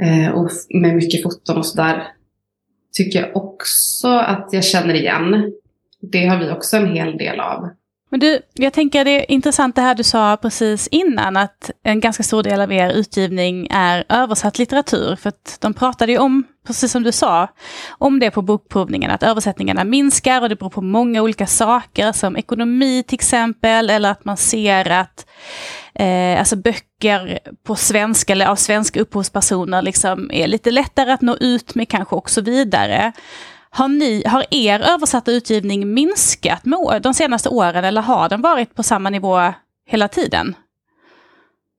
[0.03, 2.07] Eh, och med mycket foton och sådär.
[2.93, 5.53] Tycker jag också att jag känner igen.
[6.01, 7.69] Det har vi också en hel del av.
[8.09, 11.99] Men du, jag tänker det är intressant det här du sa precis innan, att en
[11.99, 15.15] ganska stor del av er utgivning är översatt litteratur.
[15.15, 17.47] För att de pratade ju om, precis som du sa,
[17.89, 22.37] om det på bokprovningen, att översättningarna minskar och det beror på många olika saker, som
[22.37, 25.25] ekonomi till exempel, eller att man ser att
[25.93, 31.37] eh, alltså böcker på svenska eller av svenska upphovspersoner liksom är lite lättare att nå
[31.39, 33.13] ut med kanske och så vidare.
[33.71, 38.75] Har, ni, har er översatta utgivning minskat med de senaste åren eller har den varit
[38.75, 39.53] på samma nivå
[39.87, 40.55] hela tiden?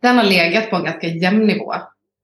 [0.03, 1.75] Den har legat på en ganska jämn nivå.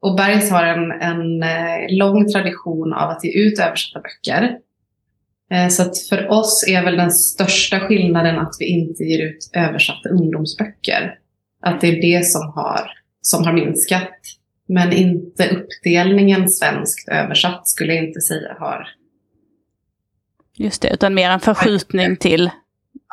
[0.02, 4.58] Och Bergs har en, en eh, lång tradition av att ge ut översatta böcker.
[5.50, 9.50] Eh, så att för oss är väl den största skillnaden att vi inte ger ut
[9.52, 11.18] översatta ungdomsböcker.
[11.62, 12.90] Att det är det som har,
[13.20, 14.12] som har minskat.
[14.68, 18.88] Men inte uppdelningen svenskt översatt skulle jag inte säga har
[20.56, 22.50] Just det, utan mer en förskjutning till,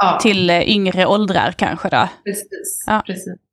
[0.02, 0.20] ja.
[0.22, 2.10] till eh, yngre åldrar kanske då.
[2.26, 2.84] Precis.
[2.88, 3.04] Ja.
[3.06, 3.44] Precis.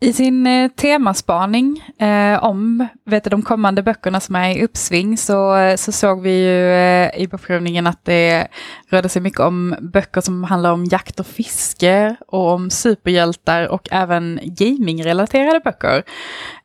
[0.00, 5.16] I sin eh, temaspaning eh, om vet du, de kommande böckerna som är i uppsving
[5.16, 8.48] så, eh, så såg vi ju eh, i bokprövningen att det
[8.88, 13.88] rörde sig mycket om böcker som handlar om jakt och fiske och om superhjältar och
[13.90, 15.96] även gamingrelaterade böcker.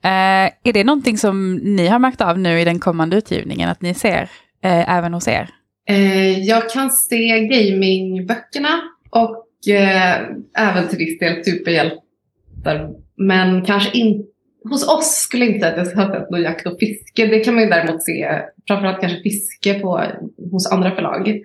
[0.01, 3.81] Eh, är det någonting som ni har märkt av nu i den kommande utgivningen, att
[3.81, 4.29] ni ser
[4.63, 5.49] eh, även hos er?
[5.89, 10.21] Eh, jag kan se gamingböckerna och eh,
[10.57, 12.89] även till viss del superhjältar.
[13.17, 14.29] Men kanske inte
[14.69, 17.27] hos oss skulle inte att jag ha sett någon jakt och fiske.
[17.27, 20.03] Det kan man ju däremot se, framförallt kanske fiske på,
[20.51, 21.41] hos andra förlag.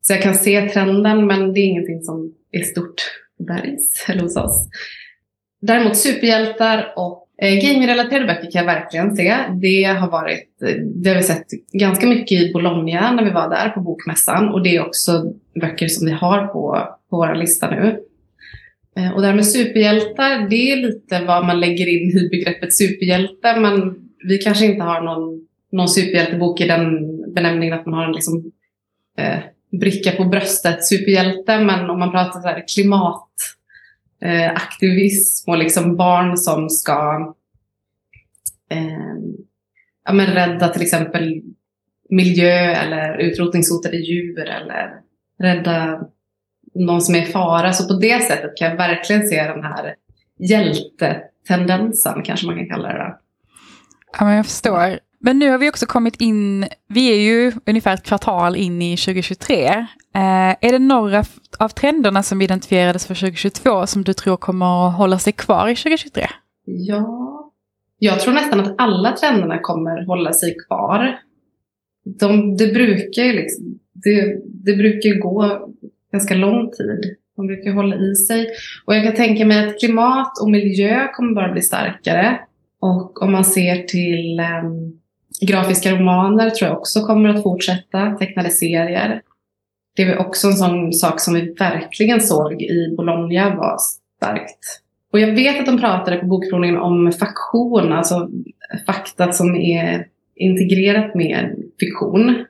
[0.00, 3.02] Så jag kan se trenden, men det är ingenting som är stort
[3.38, 3.76] där
[4.08, 4.68] eller hos oss.
[5.60, 9.36] Däremot superhjältar och Eh, böcker kan jag verkligen se.
[9.62, 13.50] Det har varit, eh, det har vi sett ganska mycket i Bologna när vi var
[13.50, 17.70] där på bokmässan och det är också böcker som vi har på, på vår lista
[17.70, 18.00] nu.
[18.96, 22.74] Eh, och det här med superhjältar, det är lite vad man lägger in i begreppet
[22.74, 23.94] superhjälte, men
[24.28, 28.52] vi kanske inte har någon, någon superhjältebok i den benämningen att man har en liksom,
[29.18, 29.38] eh,
[29.80, 33.30] bricka på bröstet superhjälte, men om man pratar så här klimat
[34.22, 37.34] eh, aktivism och liksom barn som ska
[38.70, 39.16] eh,
[40.04, 41.42] ja, men rädda till exempel
[42.10, 44.92] miljö eller utrotningshotade djur eller
[45.38, 46.00] rädda
[46.74, 47.72] någon som är i fara.
[47.72, 49.94] Så på det sättet kan jag verkligen se den här
[50.38, 52.98] hjältetendensen, kanske man kan kalla det.
[52.98, 53.18] Då.
[54.18, 54.98] Ja, men jag förstår.
[55.26, 58.96] Men nu har vi också kommit in, vi är ju ungefär ett kvartal in i
[58.96, 59.66] 2023.
[59.66, 59.86] Eh,
[60.60, 61.24] är det några
[61.58, 65.76] av trenderna som identifierades för 2022 som du tror kommer att hålla sig kvar i
[65.76, 66.26] 2023?
[66.64, 67.52] Ja,
[67.98, 71.18] jag tror nästan att alla trenderna kommer hålla sig kvar.
[72.04, 75.68] De, det, brukar ju liksom, det, det brukar gå
[76.12, 77.16] ganska lång tid.
[77.36, 78.48] De brukar hålla i sig.
[78.84, 82.40] Och jag kan tänka mig att klimat och miljö kommer bara bli starkare.
[82.80, 85.00] Och om man ser till um,
[85.40, 89.22] Grafiska romaner tror jag också kommer att fortsätta, tecknade serier.
[89.96, 93.76] Det är också en sån sak som vi verkligen såg i Bologna var
[94.16, 94.82] starkt.
[95.12, 98.28] Och jag vet att de pratade på bokprovningen om faktion, alltså
[98.86, 102.44] fakta som är integrerat med fiktion.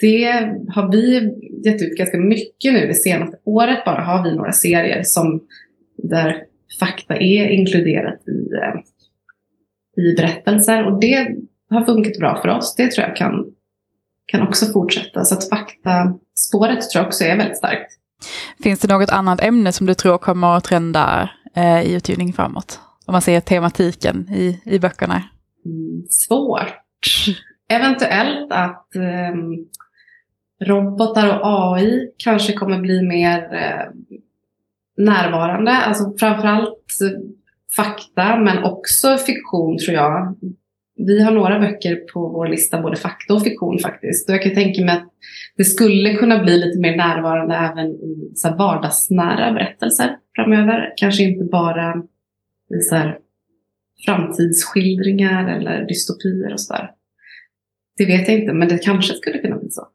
[0.00, 0.26] Det
[0.68, 1.30] har vi
[1.64, 5.40] gett ut ganska mycket nu det senaste året bara har vi några serier som
[5.96, 6.42] där
[6.80, 8.80] fakta är inkluderat i, eh,
[10.04, 10.86] i berättelser.
[10.86, 11.36] Och det
[11.70, 12.74] har funkat bra för oss.
[12.76, 13.44] Det tror jag kan,
[14.26, 15.24] kan också fortsätta.
[15.24, 17.92] Så att faktaspåret tror jag också är väldigt starkt.
[18.62, 22.80] Finns det något annat ämne som du tror kommer att trenda eh, i utgivning framåt?
[23.06, 25.22] Om man ser tematiken i, i böckerna.
[25.64, 26.74] Mm, svårt.
[27.68, 29.34] Eventuellt att eh,
[30.68, 31.40] robotar och
[31.76, 33.90] AI kanske kommer bli mer eh,
[35.04, 35.72] närvarande.
[35.72, 36.86] Alltså framförallt
[37.76, 40.36] fakta men också fiktion tror jag
[41.06, 44.28] vi har några böcker på vår lista, både fakta och fiktion faktiskt.
[44.28, 45.08] Och jag kan tänka mig att
[45.56, 50.92] det skulle kunna bli lite mer närvarande även i så här vardagsnära berättelser framöver.
[50.96, 52.02] Kanske inte bara
[52.78, 53.18] i så här
[54.04, 56.90] framtidsskildringar eller dystopier och sådär.
[57.96, 59.88] Det vet jag inte, men det kanske skulle kunna bli så.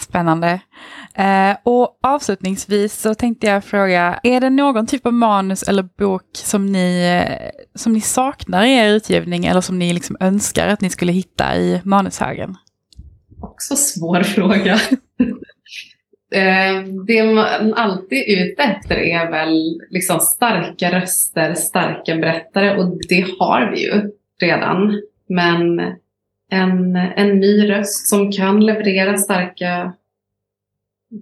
[0.00, 0.60] Spännande.
[1.18, 6.24] Eh, och avslutningsvis så tänkte jag fråga, är det någon typ av manus eller bok
[6.32, 7.20] som ni,
[7.74, 11.56] som ni saknar i er utgivning eller som ni liksom önskar att ni skulle hitta
[11.56, 12.56] i manushögen?
[13.40, 14.78] Också svår fråga.
[16.32, 22.98] Eh, det man alltid är ute efter är väl liksom starka röster, starka berättare och
[23.08, 24.10] det har vi ju
[24.40, 25.00] redan.
[25.28, 25.80] Men
[26.50, 29.92] en, en ny röst som kan leverera starka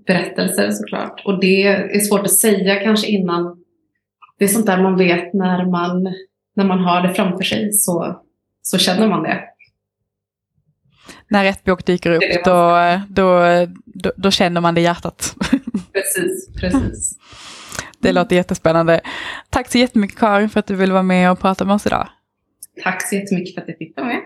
[0.07, 1.23] berättelser såklart.
[1.25, 3.63] Och det är svårt att säga kanske innan.
[4.39, 6.15] Det är sånt där man vet när man,
[6.57, 8.23] när man har det framför sig så,
[8.63, 9.45] så känner man det.
[11.29, 12.77] När rätt bok dyker upp då,
[13.09, 13.43] då,
[13.85, 15.35] då, då, känner man det i hjärtat.
[15.93, 17.19] Precis, precis.
[17.99, 19.01] Det låter jättespännande.
[19.51, 22.09] Tack så jättemycket Karin för att du ville vara med och prata med oss idag.
[22.83, 24.21] Tack så jättemycket för att jag fick vara med.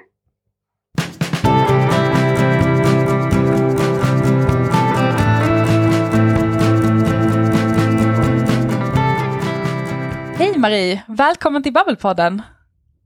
[10.60, 11.02] Marie!
[11.08, 12.42] Välkommen till Babbelpodden!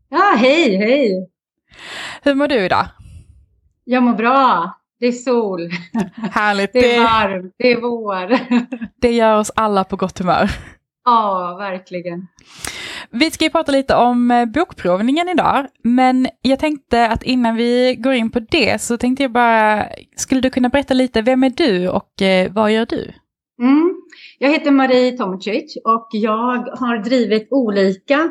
[0.09, 1.29] Ja, hej, hej!
[2.23, 2.87] Hur mår du idag?
[3.85, 4.71] Jag mår bra.
[5.01, 5.71] Det är sol.
[6.33, 6.73] Härligt.
[6.73, 7.55] Det är varmt.
[7.59, 8.39] Det är vår.
[9.01, 10.51] Det gör oss alla på gott humör.
[11.05, 12.27] Ja, verkligen.
[13.11, 17.95] Vi ska ju prata lite om eh, bokprovningen idag, men jag tänkte att innan vi
[17.99, 19.87] går in på det så tänkte jag bara,
[20.17, 23.13] skulle du kunna berätta lite, vem är du och eh, vad gör du?
[23.63, 23.95] Mm.
[24.39, 28.31] Jag heter Marie Tomicic och jag har drivit olika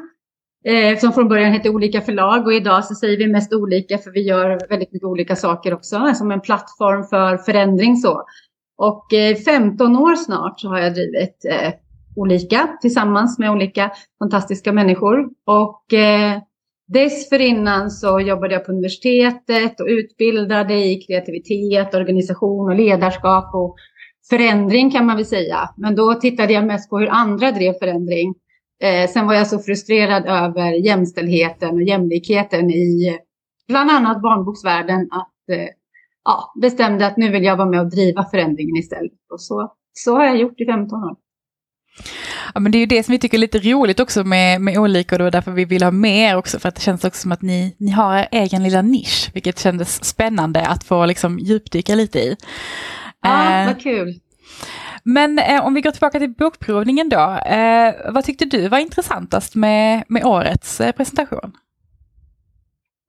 [0.66, 4.12] eh, som från början hette Olika förlag och idag så säger vi mest olika för
[4.12, 8.24] vi gör väldigt mycket olika saker också som en plattform för förändring så.
[8.78, 11.74] Och eh, 15 år snart så har jag drivit eh,
[12.16, 16.42] olika tillsammans med olika fantastiska människor och eh,
[16.88, 23.76] Dessförinnan så jobbade jag på universitetet och utbildade i kreativitet, organisation och ledarskap och
[24.30, 25.70] förändring kan man väl säga.
[25.78, 28.36] Men då tittade jag mest på hur andra drev förändring.
[28.84, 33.18] Eh, sen var jag så frustrerad över jämställdheten och jämlikheten i
[33.68, 35.68] bland annat barnboksvärlden att eh,
[36.24, 39.12] ja, bestämde att nu vill jag vara med och driva förändringen istället.
[39.34, 41.16] Och så, så har jag gjort i 15 år.
[42.54, 44.78] Ja, men det är ju det som vi tycker är lite roligt också med, med
[44.78, 47.32] olika och då därför vi vill ha mer också för att det känns också som
[47.32, 51.96] att ni, ni har er egen lilla nisch, vilket kändes spännande att få liksom djupdyka
[51.96, 52.36] lite i.
[53.24, 54.20] Ja, eh, vad kul.
[55.04, 57.38] Men eh, om vi går tillbaka till bokprovningen då.
[57.46, 61.52] Eh, vad tyckte du var intressantast med, med årets eh, presentation?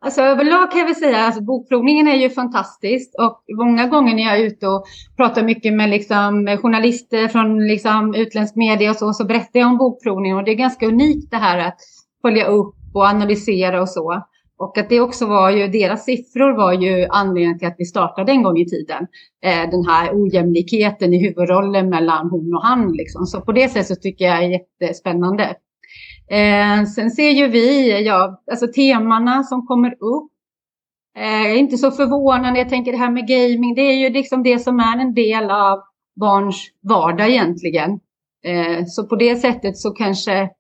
[0.05, 4.15] Alltså överlag kan jag väl säga att alltså, bokprovningen är ju fantastisk och många gånger
[4.15, 4.85] när jag är ute och
[5.17, 9.79] pratar mycket med liksom, journalister från liksom, utländsk media och så, så berättar jag om
[9.79, 11.79] bokprovningen och det är ganska unikt det här att
[12.23, 14.23] följa upp och analysera och så.
[14.59, 18.33] Och att det också var ju, deras siffror var ju anledningen till att vi startade
[18.33, 19.07] en gång i tiden.
[19.45, 22.93] Eh, den här ojämlikheten i huvudrollen mellan hon och han.
[22.93, 23.27] Liksom.
[23.27, 25.57] Så på det sättet så tycker jag är jättespännande.
[26.31, 30.31] Eh, sen ser ju vi, ja, alltså temana som kommer upp.
[31.19, 34.59] Eh, inte så förvånande, jag tänker det här med gaming, det är ju liksom det
[34.59, 35.79] som är en del av
[36.21, 37.91] barns vardag egentligen.
[38.45, 40.51] Eh, så på det sättet så kanske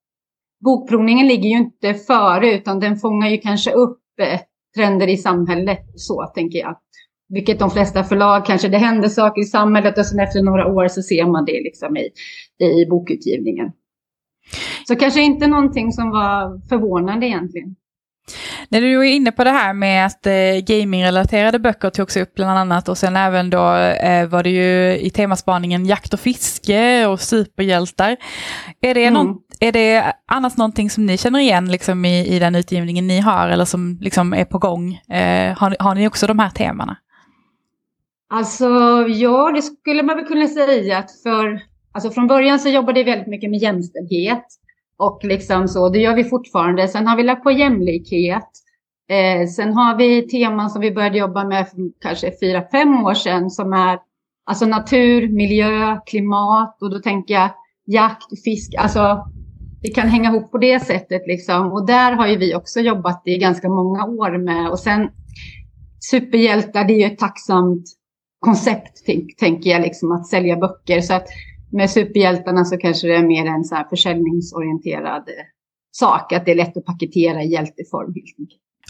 [0.65, 4.41] bokprovningen ligger ju inte före utan den fångar ju kanske upp eh,
[4.77, 6.77] trender i samhället så tänker jag.
[7.29, 10.89] Vilket de flesta förlag kanske, det händer saker i samhället och sen efter några år
[10.89, 12.11] så ser man det liksom i,
[12.65, 13.73] i bokutgivningen.
[14.89, 17.77] Så kanske inte någonting som var förvånande egentligen.
[18.69, 20.33] När du är inne på det här med att eh,
[20.67, 25.11] gamingrelaterade böcker togs upp bland annat och sen även då eh, var det ju i
[25.11, 28.17] temaspaningen jakt och fiske och superhjältar.
[28.81, 29.15] Är det, mm.
[29.15, 33.21] någon, är det annars någonting som ni känner igen liksom, i, i den utgivningen ni
[33.21, 34.93] har eller som liksom är på gång?
[34.95, 36.97] Eh, har, har ni också de här temana?
[38.31, 38.69] Alltså
[39.09, 41.61] ja, det skulle man väl kunna säga att för,
[41.93, 44.45] alltså från början så jobbade vi väldigt mycket med jämställdhet.
[44.97, 46.89] Och liksom så, det gör vi fortfarande.
[46.89, 48.49] Sen har vi lagt på jämlikhet.
[49.09, 53.15] Eh, sen har vi teman som vi började jobba med för kanske fyra, fem år
[53.15, 53.99] sedan som är
[54.45, 57.51] alltså natur, miljö, klimat och då tänker jag
[57.87, 58.75] jakt, fisk.
[58.79, 59.25] Alltså
[59.85, 61.73] det kan hänga ihop på det sättet liksom.
[61.73, 64.71] Och där har ju vi också jobbat i ganska många år med.
[64.71, 65.09] Och sen
[66.11, 67.85] superhjältar, det är ju ett tacksamt
[68.39, 69.07] koncept,
[69.39, 71.01] tänker jag, liksom att sälja böcker.
[71.01, 71.27] Så att
[71.73, 75.45] med superhjältarna så kanske det är mer en så här försäljningsorienterad eh,
[75.91, 76.33] sak.
[76.33, 78.15] Att det är lätt att paketera i hjälteform.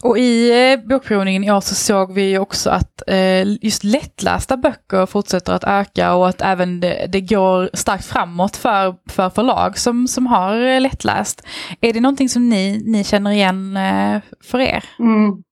[0.02, 5.06] Och i eh, bokprovningen i år så såg vi också att eh, just lättlästa böcker
[5.06, 10.08] fortsätter att öka och att även det, det, går starkt framåt för, för förlag som,
[10.08, 11.46] som har eh, lättläst.
[11.80, 14.84] Är det någonting som ni, ni känner igen eh, för er?
[14.98, 15.42] Mm.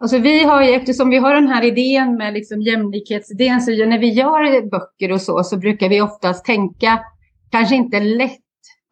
[0.00, 3.98] Alltså vi har ju, eftersom vi har den här idén med liksom jämlikhetsidén, så när
[3.98, 7.00] vi gör böcker och så, så brukar vi oftast tänka,
[7.50, 8.40] kanske inte lätt,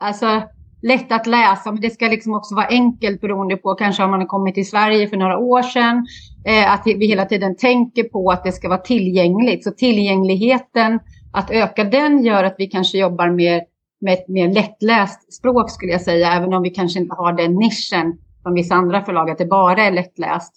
[0.01, 0.43] alltså
[0.83, 4.21] lätt att läsa, men det ska liksom också vara enkelt beroende på kanske om man
[4.21, 6.07] har kommit till Sverige för några år sedan.
[6.47, 9.65] Eh, att vi hela tiden tänker på att det ska vara tillgängligt.
[9.65, 11.01] Så tillgängligheten
[11.33, 13.63] att öka den gör att vi kanske jobbar mer
[14.01, 17.55] med ett mer lättläst språk skulle jag säga, även om vi kanske inte har den
[17.55, 20.53] nischen som vissa andra förlag, att det bara är lättläst.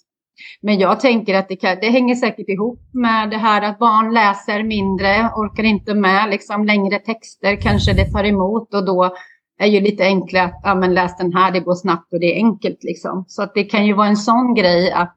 [0.62, 4.14] Men jag tänker att det, kan, det hänger säkert ihop med det här att barn
[4.14, 9.14] läser mindre, orkar inte med liksom längre texter, kanske det tar emot och då
[9.58, 12.32] är ju lite enkla att ja, men läs den här, det går snabbt och det
[12.32, 12.84] är enkelt.
[12.84, 13.24] Liksom.
[13.28, 15.16] Så att det kan ju vara en sån grej att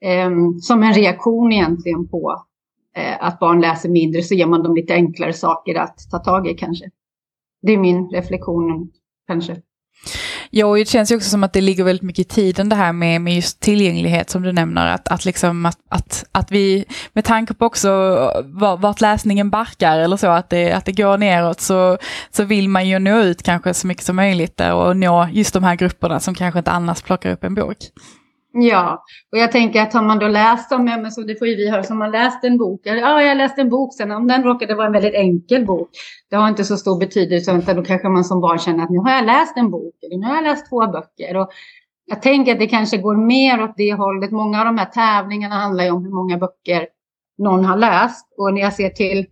[0.00, 0.30] eh,
[0.60, 2.44] som en reaktion egentligen på
[2.96, 6.48] eh, att barn läser mindre så ger man dem lite enklare saker att ta tag
[6.48, 6.90] i kanske.
[7.62, 8.90] Det är min reflektion
[9.26, 9.56] kanske.
[10.52, 12.76] Ja, och det känns ju också som att det ligger väldigt mycket i tiden det
[12.76, 14.86] här med, med just tillgänglighet som du nämner.
[14.86, 17.90] Att, att, liksom, att, att, att vi, med tanke på också
[18.78, 21.98] vart läsningen barkar eller så, att det, att det går neråt, så,
[22.30, 25.64] så vill man ju nå ut kanske så mycket som möjligt och nå just de
[25.64, 27.76] här grupperna som kanske inte annars plockar upp en bok.
[28.52, 31.48] Ja, och jag tänker att har man då läst om, ja, men så det får
[31.48, 34.10] ju vi höra, så man läst en bok, eller ja, jag läste en bok sen,
[34.10, 35.90] om den råkade vara en väldigt enkel bok,
[36.30, 38.98] det har inte så stor betydelse, utan då kanske man som barn känner att nu
[38.98, 41.36] har jag läst en bok, eller nu har jag läst två böcker.
[41.36, 41.50] Och
[42.06, 44.30] jag tänker att det kanske går mer åt det hållet.
[44.30, 46.86] Många av de här tävlingarna handlar ju om hur många böcker
[47.38, 48.26] någon har läst.
[48.36, 49.26] Och när jag ser till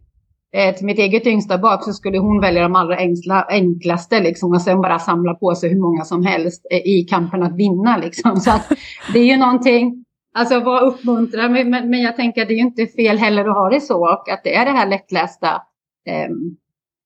[0.52, 4.52] Eh, till mitt eget yngsta barn så skulle hon välja de allra enkla, enklaste liksom,
[4.52, 7.96] och sen bara samla på sig hur många som helst eh, i kampen att vinna.
[7.96, 8.36] Liksom.
[8.36, 8.72] Så att,
[9.12, 12.58] det är ju någonting, alltså vara uppmuntrad, men, men, men, jag tänker att det är
[12.58, 15.62] ju inte fel heller att ha det så och att det är det här lättlästa.
[16.06, 16.56] Ehm,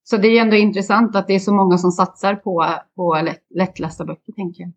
[0.04, 2.66] så det är ju ändå intressant att det är så många som satsar på,
[2.96, 4.72] på lätt, lättlästa böcker, tänker jag.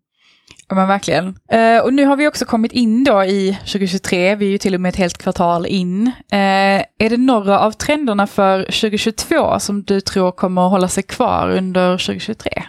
[0.68, 1.26] Ja men verkligen.
[1.26, 4.74] Uh, och nu har vi också kommit in då i 2023, vi är ju till
[4.74, 6.06] och med ett helt kvartal in.
[6.06, 11.02] Uh, är det några av trenderna för 2022 som du tror kommer att hålla sig
[11.02, 12.62] kvar under 2023?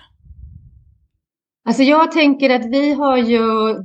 [1.68, 3.42] Alltså jag tänker att vi har ju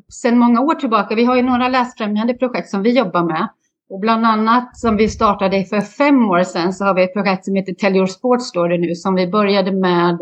[0.08, 3.48] sedan många år tillbaka, vi har ju några läsfrämjande projekt som vi jobbar med.
[3.90, 7.44] Och bland annat som vi startade för fem år sedan så har vi ett projekt
[7.44, 10.18] som heter Tell Your Sports Story nu som vi började med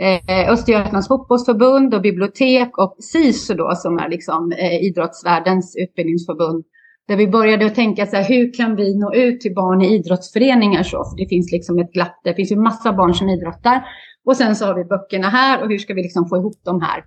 [0.00, 6.64] eh, Östergötlands fotbollsförbund och bibliotek och SISU då som är liksom eh, idrottsvärldens utbildningsförbund.
[7.08, 9.94] Där vi började att tänka så här, hur kan vi nå ut till barn i
[9.94, 11.04] idrottsföreningar så?
[11.04, 13.84] För det finns liksom ett glapp, det finns ju massa barn som idrottar.
[14.24, 16.80] Och sen så har vi böckerna här och hur ska vi liksom få ihop de
[16.80, 17.04] här?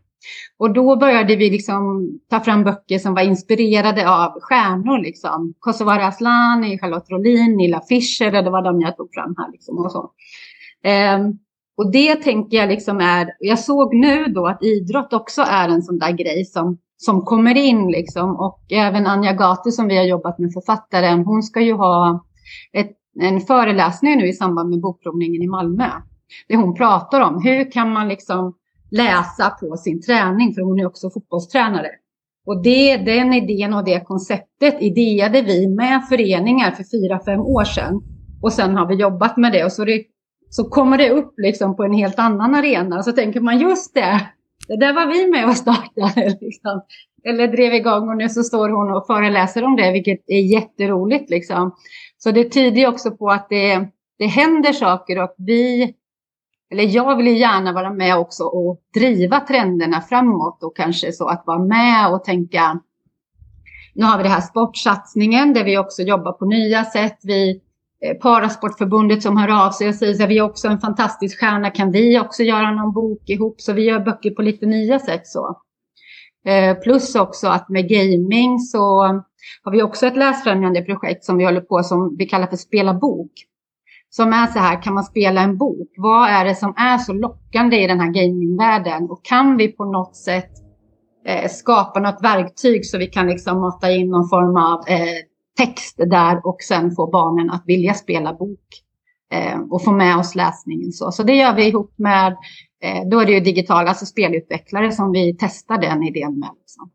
[0.58, 5.00] Och då började vi liksom ta fram böcker som var inspirerade av stjärnor.
[5.00, 5.54] Liksom.
[5.60, 9.52] Kosovare Asllani, Charlotte Rolin, Nilla Fischer, det var de jag tog fram här.
[9.52, 10.12] Liksom, och så.
[11.20, 11.40] Um,
[11.78, 15.82] och det tänker jag liksom är, jag såg nu då att idrott också är en
[15.82, 18.36] sån där grej som, som kommer in liksom.
[18.36, 22.26] Och även Anja Gati som vi har jobbat med författaren, hon ska ju ha
[22.74, 25.90] ett, en föreläsning nu i samband med bokprovningen i Malmö.
[26.48, 28.54] Det hon pratar om hur kan man liksom
[28.92, 31.90] läsa på sin träning, för hon är också fotbollstränare.
[32.46, 37.64] Och det, den idén och det konceptet ideade vi med föreningar för fyra, fem år
[37.64, 38.02] sedan.
[38.42, 40.04] Och sen har vi jobbat med det och så det
[40.50, 43.04] så kommer det upp liksom på en helt annan arena.
[43.04, 44.28] Så tänker man just det,
[44.68, 46.38] det där var vi med och startade.
[46.42, 46.82] Liksom.
[47.24, 51.30] Eller drev igång och nu så står hon och föreläser om det, vilket är jätteroligt.
[51.30, 51.76] Liksom.
[52.18, 53.88] Så det tyder också på att det,
[54.18, 55.94] det händer saker och vi,
[56.72, 61.28] eller jag vill ju gärna vara med också och driva trenderna framåt och kanske så
[61.28, 62.80] att vara med och tänka,
[63.96, 67.18] nu har vi det här sportsatsningen där vi också jobbar på nya sätt.
[67.24, 67.62] Vi
[68.06, 71.70] Eh, Parasportförbundet som hör av sig och säger att vi är också en fantastisk stjärna,
[71.70, 73.62] kan vi också göra någon bok ihop?
[73.62, 75.62] Så vi gör böcker på lite nya sätt så.
[76.48, 79.02] Eh, plus också att med gaming så
[79.64, 82.94] har vi också ett läsfrämjande projekt som vi håller på som vi kallar för Spela
[82.94, 83.32] bok.
[84.10, 85.90] Som är så här, kan man spela en bok?
[85.98, 89.10] Vad är det som är så lockande i den här gamingvärlden?
[89.10, 90.52] Och kan vi på något sätt
[91.26, 95.18] eh, skapa något verktyg så vi kan liksom mata in någon form av eh,
[95.58, 98.84] text där och sen få barnen att vilja spela bok
[99.32, 100.92] eh, och få med oss läsningen.
[100.92, 102.38] Så, så det gör vi ihop med,
[102.82, 106.50] eh, då är det ju digitala, alltså spelutvecklare som vi testar den idén med.
[106.60, 106.90] Liksom.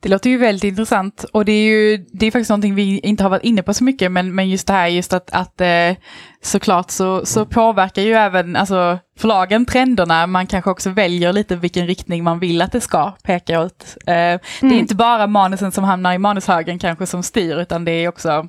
[0.00, 3.22] Det låter ju väldigt intressant och det är ju det är faktiskt någonting vi inte
[3.22, 5.96] har varit inne på så mycket men, men just det här just att, att eh,
[6.42, 10.26] såklart så, så påverkar ju även alltså, förlagen trenderna.
[10.26, 13.96] Man kanske också väljer lite vilken riktning man vill att det ska peka ut.
[14.06, 14.38] Eh, mm.
[14.60, 14.78] Det är mm.
[14.78, 18.46] inte bara manusen som hamnar i manushögen kanske som styr utan det är också eh,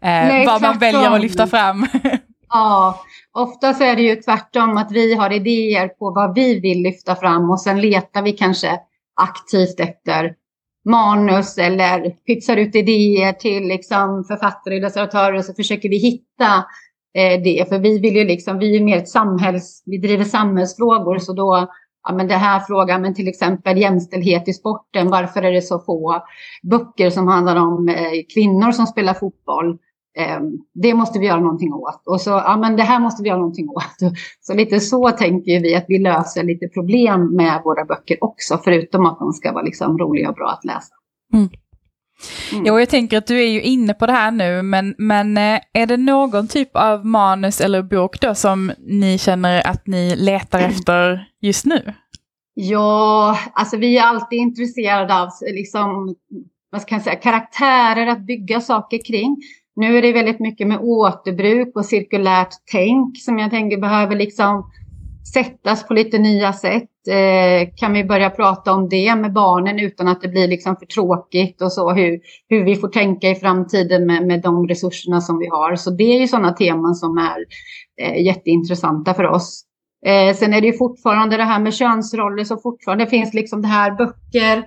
[0.00, 1.86] Nej, vad man väljer att lyfta fram.
[2.48, 3.00] ja,
[3.32, 7.16] ofta så är det ju tvärtom att vi har idéer på vad vi vill lyfta
[7.16, 8.78] fram och sen letar vi kanske
[9.20, 10.34] aktivt efter
[10.88, 16.64] manus eller pytsar ut idéer till liksom författare, illustratörer så försöker vi hitta
[17.14, 17.68] eh, det.
[17.68, 21.68] För vi vill ju liksom, vi är mer ett samhälls, vi driver samhällsfrågor så då,
[22.08, 25.78] ja men det här frågan, men till exempel jämställdhet i sporten, varför är det så
[25.78, 26.22] få
[26.62, 29.78] böcker som handlar om eh, kvinnor som spelar fotboll?
[30.18, 30.40] Eh,
[30.74, 32.02] det måste vi göra någonting åt.
[32.06, 34.12] Och så, ja men det här måste vi göra någonting åt.
[34.40, 39.06] Så lite så tänker vi att vi löser lite problem med våra böcker också, förutom
[39.06, 40.94] att de ska vara liksom roliga och bra att läsa.
[41.34, 41.48] Mm.
[42.52, 42.66] Mm.
[42.66, 45.60] Jo, jag tänker att du är ju inne på det här nu, men, men eh,
[45.72, 50.60] är det någon typ av manus eller bok då som ni känner att ni letar
[50.60, 51.94] efter just nu?
[52.54, 56.14] Ja, alltså vi är alltid intresserade av liksom,
[56.70, 59.36] vad ska jag säga, karaktärer att bygga saker kring.
[59.80, 64.70] Nu är det väldigt mycket med återbruk och cirkulärt tänk som jag tänker behöver liksom
[65.32, 67.08] sättas på lite nya sätt.
[67.08, 70.86] Eh, kan vi börja prata om det med barnen utan att det blir liksom för
[70.86, 75.38] tråkigt och så hur, hur vi får tänka i framtiden med, med de resurserna som
[75.38, 75.76] vi har.
[75.76, 77.38] Så det är ju sådana teman som är
[78.02, 79.64] eh, jätteintressanta för oss.
[80.06, 83.68] Eh, sen är det ju fortfarande det här med könsroller så fortfarande finns liksom det
[83.68, 84.64] här böcker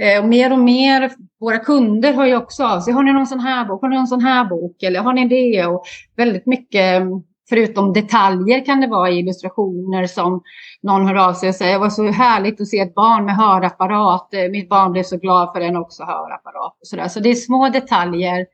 [0.00, 2.92] eh, och mer och mer, våra kunder hör ju också av sig.
[2.92, 3.82] Har ni någon sån här bok?
[3.82, 4.82] Har ni någon sån här bok?
[4.82, 5.66] Eller har ni det?
[5.66, 5.84] Och
[6.16, 10.42] väldigt mycket mm, förutom detaljer kan det vara illustrationer som
[10.82, 13.36] någon hör av sig och säger det var så härligt att se ett barn med
[13.36, 14.34] hörapparat.
[14.34, 16.76] Eh, mitt barn blev så glad för den också hörapparat.
[16.80, 17.08] Och så, där.
[17.08, 18.46] så det är små detaljer.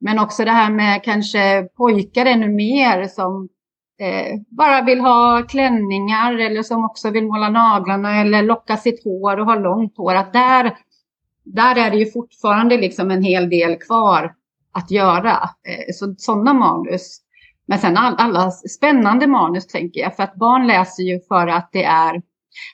[0.00, 3.48] Men också det här med kanske pojkar ännu mer som
[3.98, 9.40] eh, bara vill ha klänningar eller som också vill måla naglarna eller locka sitt hår
[9.40, 10.14] och ha långt hår.
[10.14, 10.76] Att där,
[11.44, 14.34] där är det ju fortfarande liksom en hel del kvar
[14.72, 15.32] att göra.
[15.68, 17.22] Eh, så sådana manus
[17.68, 21.68] men sen all, alla spännande manus tänker jag, för att barn läser ju för att
[21.72, 22.22] det är,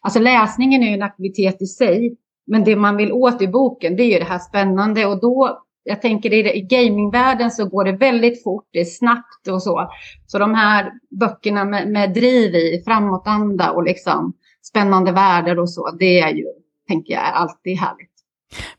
[0.03, 2.17] alltså läsningen är ju en aktivitet i sig,
[2.47, 5.63] men det man vill åt i boken det är ju det här spännande och då,
[5.85, 9.91] jag tänker i, i gamingvärlden så går det väldigt fort, det är snabbt och så.
[10.27, 14.33] Så de här böckerna med, med driv i, framåtanda och liksom
[14.63, 16.45] spännande världar och så, det är ju,
[16.89, 18.11] tänker jag, alltid härligt.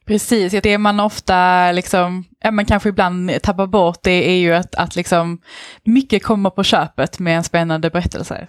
[0.05, 4.95] Precis, det man ofta liksom, men kanske ibland tappar bort det är ju att, att
[4.95, 5.41] liksom
[5.83, 8.47] mycket kommer på köpet med en spännande berättelse.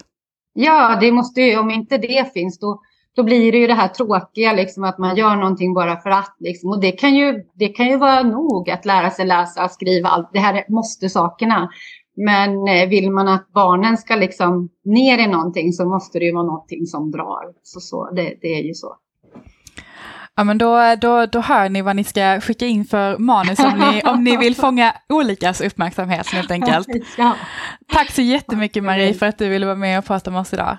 [0.53, 2.81] Ja, det måste ju, om inte det finns då,
[3.17, 6.35] då blir det ju det här tråkiga liksom att man gör någonting bara för att
[6.39, 6.69] liksom.
[6.69, 10.29] Och det kan ju, det kan ju vara nog att lära sig läsa, skriva allt.
[10.33, 11.69] Det här måste sakerna.
[12.25, 16.33] Men eh, vill man att barnen ska liksom ner i någonting så måste det ju
[16.33, 17.43] vara någonting som drar.
[17.63, 18.95] Så, så det, det är ju så.
[20.35, 23.73] Ja men då, då, då hör ni vad ni ska skicka in för manus om
[23.79, 26.87] ni, om ni vill fånga olikas uppmärksamhet helt enkelt.
[27.17, 27.35] Ja.
[27.87, 30.77] Tack så jättemycket Marie för att du ville vara med och prata med oss idag.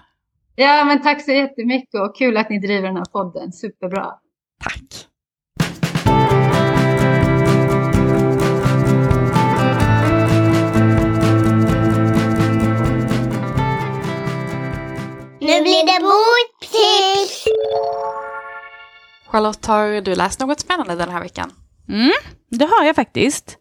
[0.61, 4.15] Ja men tack så jättemycket och kul att ni driver den här podden, superbra.
[4.65, 5.09] Tack.
[15.41, 17.45] Nu blir det boktips!
[19.27, 21.53] Charlotte, har du läst något spännande den här veckan?
[21.89, 22.13] Mm,
[22.51, 23.59] det har jag faktiskt.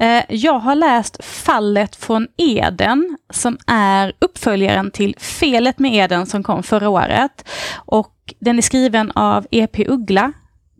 [0.00, 6.42] Eh, jag har läst Fallet från Eden som är uppföljaren till Felet med Eden som
[6.42, 7.48] kom förra året.
[7.74, 9.86] Och den är skriven av E.P.
[9.88, 10.32] Uggla,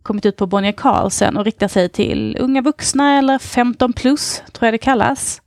[0.02, 4.66] kommit ut på Bonnier Carlsen och riktar sig till unga vuxna eller 15 plus, tror
[4.66, 5.42] jag det kallas.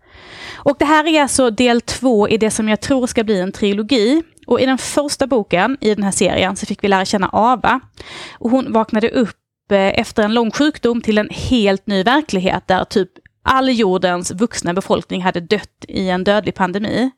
[0.56, 3.52] Och det här är alltså del två i det som jag tror ska bli en
[3.52, 4.24] trilogi.
[4.48, 7.80] Och i den första boken i den här serien så fick vi lära känna Ava.
[8.32, 9.36] Och hon vaknade upp
[9.72, 13.10] Eh, efter en lång sjukdom till en helt ny verklighet där typ
[13.44, 17.12] all jordens vuxna befolkning hade dött i en dödlig pandemi.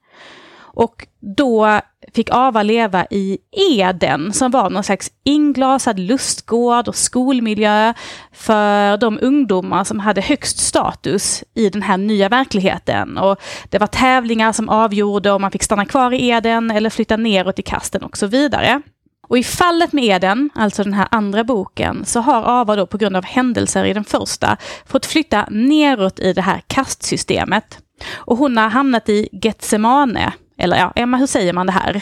[0.59, 1.81] Och då
[2.13, 3.37] fick Ava leva i
[3.79, 7.93] Eden som var någon slags inglasad lustgård och skolmiljö
[8.31, 13.17] för de ungdomar som hade högst status i den här nya verkligheten.
[13.17, 13.37] Och
[13.69, 17.59] det var tävlingar som avgjorde om man fick stanna kvar i Eden eller flytta neråt
[17.59, 18.81] i kasten och så vidare.
[19.29, 22.97] Och i fallet med Eden, alltså den här andra boken, så har Ava då på
[22.97, 27.77] grund av händelser i den första fått flytta neråt i det här kastsystemet.
[28.13, 32.01] Och hon har hamnat i Getsemane, eller ja, Emma, hur säger man det här?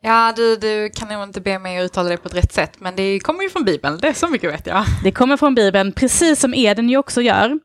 [0.00, 2.72] Ja, du, du kan nog inte be mig att uttala det på ett rätt sätt,
[2.78, 4.84] men det kommer ju från Bibeln, det är så mycket vet jag.
[5.04, 7.58] Det kommer från Bibeln, precis som Eden ju också gör.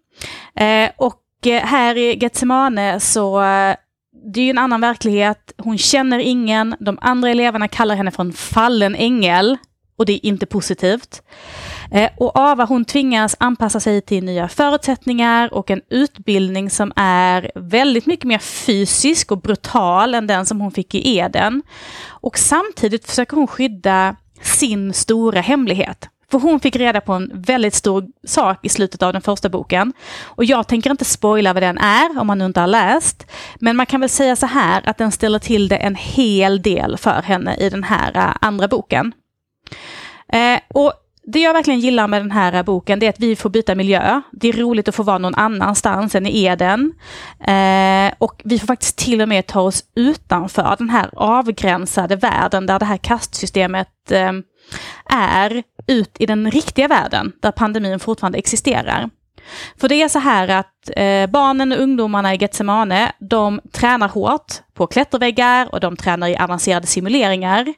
[0.56, 3.76] Eh, och eh, här i Getsemane så eh,
[4.24, 8.24] det är ju en annan verklighet, hon känner ingen, de andra eleverna kallar henne för
[8.24, 9.58] en fallen ängel
[9.98, 11.22] och det är inte positivt.
[11.92, 17.52] Eh, och Ava hon tvingas anpassa sig till nya förutsättningar och en utbildning som är
[17.56, 21.64] väldigt mycket mer fysisk och brutal än den som hon fick i Eden.
[22.08, 26.10] Och samtidigt försöker hon skydda sin stora hemlighet.
[26.32, 29.94] För hon fick reda på en väldigt stor sak i slutet av den första boken.
[30.24, 33.32] Och jag tänker inte spoila vad den är om man nu inte har läst.
[33.60, 36.98] Men man kan väl säga så här att den ställer till det en hel del
[36.98, 39.14] för henne i den här eh, andra boken.
[40.34, 43.36] Eh, och det jag verkligen gillar med den här eh, boken det är att vi
[43.36, 44.22] får byta miljö.
[44.32, 46.94] Det är roligt att få vara någon annanstans än i Eden.
[47.40, 52.66] Eh, och vi får faktiskt till och med ta oss utanför den här avgränsade världen
[52.66, 54.32] där det här kastsystemet eh,
[55.10, 59.10] är, ut i den riktiga världen där pandemin fortfarande existerar.
[59.80, 64.54] För det är så här att eh, barnen och ungdomarna i Getsemane, de tränar hårt
[64.74, 67.74] på klätterväggar och de tränar i avancerade simuleringar.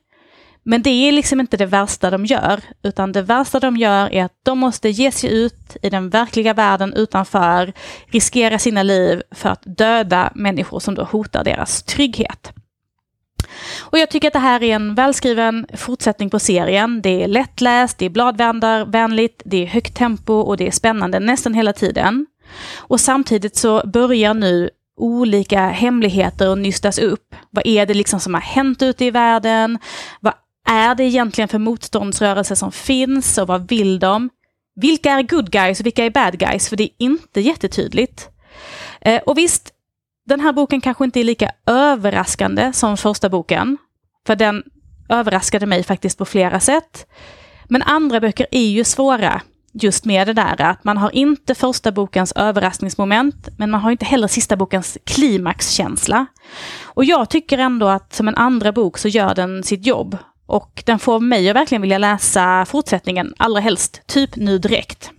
[0.66, 4.24] Men det är liksom inte det värsta de gör, utan det värsta de gör är
[4.24, 7.74] att de måste ge sig ut i den verkliga världen utanför,
[8.08, 12.54] riskera sina liv för att döda människor som då hotar deras trygghet.
[13.80, 17.02] Och jag tycker att det här är en välskriven fortsättning på serien.
[17.02, 21.54] Det är lättläst, det är bladvändarvänligt, det är högt tempo och det är spännande nästan
[21.54, 22.26] hela tiden.
[22.78, 27.36] Och samtidigt så börjar nu olika hemligheter att nystas upp.
[27.50, 29.80] Vad är det liksom som har hänt ute i världen?
[30.20, 30.34] Vad
[30.68, 34.30] är det egentligen för motståndsrörelser som finns och vad vill de?
[34.76, 36.70] Vilka är good guys och vilka är bad guys?
[36.70, 38.30] För det är inte jättetydligt.
[39.02, 39.73] Eh, och visst,
[40.26, 43.78] den här boken kanske inte är lika överraskande som första boken.
[44.28, 44.64] För den
[45.10, 47.08] överraskade mig faktiskt på flera sätt.
[47.68, 49.42] Men andra böcker är ju svåra
[49.74, 54.06] just med det där att man har inte första bokens överraskningsmoment, men man har inte
[54.06, 56.26] heller sista bokens klimaxkänsla.
[56.84, 60.18] Och jag tycker ändå att som en andra bok så gör den sitt jobb.
[60.46, 65.12] Och den får mig att verkligen vilja läsa fortsättningen, allra helst typ nu direkt.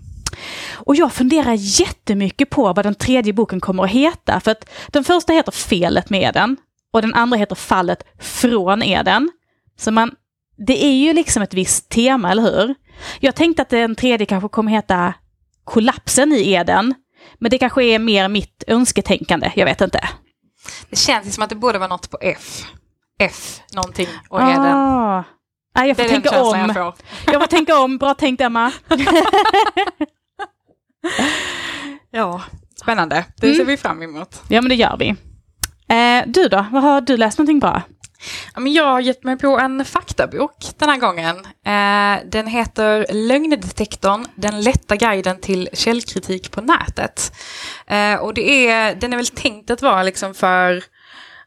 [0.75, 4.41] Och jag funderar jättemycket på vad den tredje boken kommer att heta.
[4.41, 6.57] För att den första heter Felet med Eden
[6.93, 9.31] och den andra heter Fallet från Eden.
[9.79, 10.15] Så man,
[10.67, 12.75] det är ju liksom ett visst tema, eller hur?
[13.21, 15.15] Jag tänkte att den tredje kanske kommer heta
[15.65, 16.95] Kollapsen i Eden.
[17.39, 20.09] Men det kanske är mer mitt önsketänkande, jag vet inte.
[20.91, 22.63] Det känns som att det borde vara något på F.
[23.19, 24.51] F någonting och ah.
[24.51, 25.25] Eden.
[25.77, 26.73] Nej, jag får tänka om.
[26.75, 26.95] jag.
[27.27, 27.99] Jag får tänka om.
[27.99, 28.73] Bra tänkt, Emma.
[32.11, 32.43] Ja,
[32.81, 33.25] spännande.
[33.37, 33.57] Det Mm.
[33.59, 34.43] ser vi fram emot.
[34.49, 35.09] Ja, men det gör vi.
[35.89, 36.67] Eh, du då?
[36.73, 37.83] Vad har du läst någonting bra?
[38.55, 41.37] Ja, men jag har gett mig på en faktabok den här gången.
[41.67, 47.33] Eh, den heter Lögndetektorn, den lätta guiden till källkritik på nätet.
[47.87, 50.83] Eh, och det är, den är väl tänkt att vara liksom för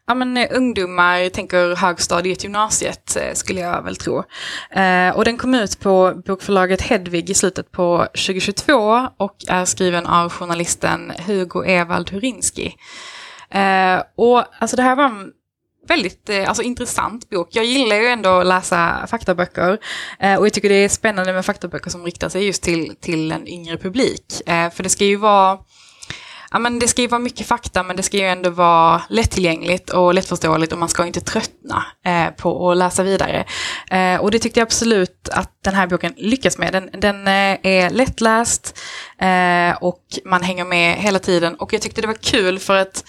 [0.08, 4.24] ja, men, eh, ungdomar, tänker högstadiet, gymnasiet eh, skulle jag väl tro.
[4.70, 10.06] Eh, och den kom ut på bokförlaget Hedvig i slutet på 2022 och är skriven
[10.06, 12.74] av journalisten Hugo Evald Hurinski.
[13.50, 15.32] Eh, och alltså det här var en
[15.88, 17.48] väldigt eh, alltså, intressant bok.
[17.52, 19.78] Jag gillar ju ändå att läsa faktaböcker
[20.18, 23.32] eh, och jag tycker det är spännande med faktaböcker som riktar sig just till, till
[23.32, 24.24] en yngre publik.
[24.46, 25.58] För det ska ju vara
[26.50, 29.90] Ja, men det ska ju vara mycket fakta men det ska ju ändå vara lättillgängligt
[29.90, 33.44] och lättförståeligt och man ska inte tröttna eh, på att läsa vidare.
[33.90, 36.72] Eh, och det tyckte jag absolut att den här boken lyckas med.
[36.72, 38.78] Den, den eh, är lättläst
[39.20, 43.04] eh, och man hänger med hela tiden och jag tyckte det var kul för att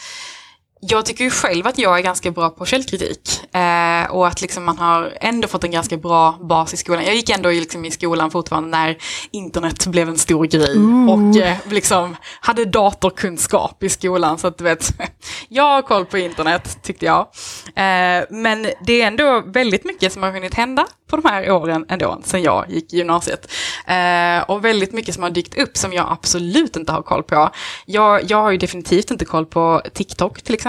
[0.81, 4.65] jag tycker ju själv att jag är ganska bra på källkritik eh, och att liksom
[4.65, 7.05] man har ändå fått en ganska bra bas i skolan.
[7.05, 8.97] Jag gick ändå liksom i skolan fortfarande när
[9.31, 10.77] internet blev en stor grej
[11.09, 14.93] och eh, liksom hade datorkunskap i skolan så att du vet,
[15.49, 17.19] jag har koll på internet tyckte jag.
[17.65, 21.85] Eh, men det är ändå väldigt mycket som har hunnit hända på de här åren
[21.89, 23.51] ändå, sen jag gick i gymnasiet.
[23.87, 27.49] Eh, och väldigt mycket som har dykt upp som jag absolut inte har koll på.
[27.85, 30.68] Jag, jag har ju definitivt inte koll på TikTok till exempel.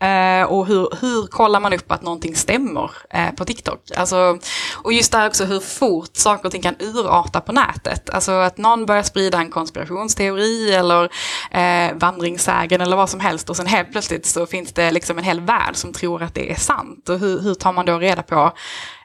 [0.00, 3.80] Eh, och hur, hur kollar man upp att någonting stämmer eh, på TikTok?
[3.96, 4.38] Alltså,
[4.82, 8.10] och just det här också hur fort saker och ting kan urarta på nätet.
[8.10, 11.04] Alltså att någon börjar sprida en konspirationsteori eller
[11.50, 15.24] eh, vandringssägen eller vad som helst och sen helt plötsligt så finns det liksom en
[15.24, 17.08] hel värld som tror att det är sant.
[17.08, 18.52] Och hur, hur tar man då reda på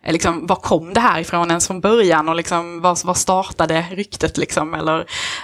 [0.05, 3.85] Eh, liksom, var kom det här ifrån ens från början och liksom, var, var startade
[3.91, 4.73] ryktet liksom?
[4.73, 4.99] Eller,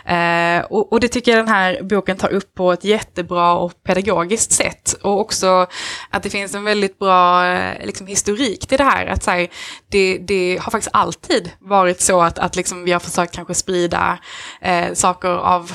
[0.05, 3.84] eh, och, och det tycker jag den här boken tar upp på ett jättebra och
[3.84, 4.93] pedagogiskt sätt.
[5.01, 5.68] Och också
[6.09, 9.05] att det finns en väldigt bra eh, liksom, historik till det här.
[9.05, 9.47] Att, så här,
[9.91, 14.20] det, det har faktiskt alltid varit så att, att liksom, vi har försökt kanske sprida
[14.62, 15.72] eh, saker av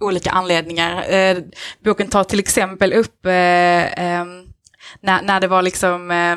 [0.00, 1.12] olika anledningar.
[1.12, 1.36] Eh,
[1.84, 4.24] boken tar till exempel upp eh, eh,
[5.00, 6.36] när, när det var liksom eh,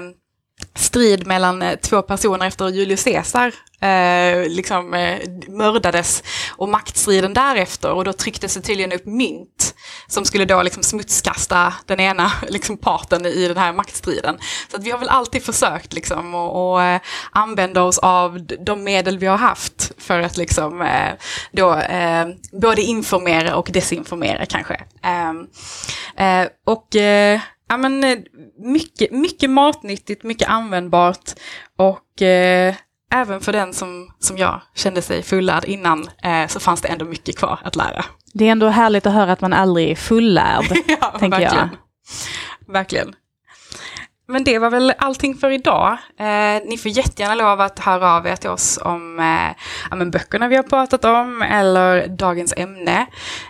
[0.75, 6.23] strid mellan eh, två personer efter Julius Caesar eh, liksom eh, mördades
[6.57, 9.75] och maktstriden därefter och då trycktes det tydligen upp mynt
[10.07, 14.37] som skulle då liksom smutskasta den ena liksom parten i den här maktstriden.
[14.71, 17.01] Så att vi har väl alltid försökt liksom och, och eh,
[17.31, 21.13] använda oss av de medel vi har haft för att liksom eh,
[21.51, 22.27] då eh,
[22.61, 24.83] både informera och desinformera kanske.
[25.03, 25.47] Ehm,
[26.17, 28.17] eh, och eh, Ja, men, eh,
[28.57, 31.31] mycket, mycket matnyttigt, mycket användbart
[31.77, 32.75] och eh,
[33.13, 37.05] även för den som, som jag kände sig fullärd innan eh, så fanns det ändå
[37.05, 38.05] mycket kvar att lära.
[38.33, 40.65] Det är ändå härligt att höra att man aldrig är fullärd,
[41.01, 41.69] ja, tänker verkligen.
[42.67, 42.73] jag.
[42.73, 43.15] Verkligen.
[44.27, 45.97] Men det var väl allting för idag.
[46.19, 50.11] Eh, ni får jättegärna lov att höra av er till oss om eh, ja, men
[50.11, 53.05] böckerna vi har pratat om eller dagens ämne.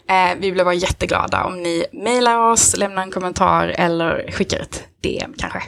[0.09, 4.84] Eh, vi blir bara jätteglada om ni mejlar oss, lämnar en kommentar eller skickar ett
[5.01, 5.61] DM kanske.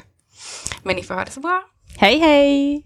[0.84, 1.64] Men ni får ha det så bra.
[2.00, 2.84] Hej hej!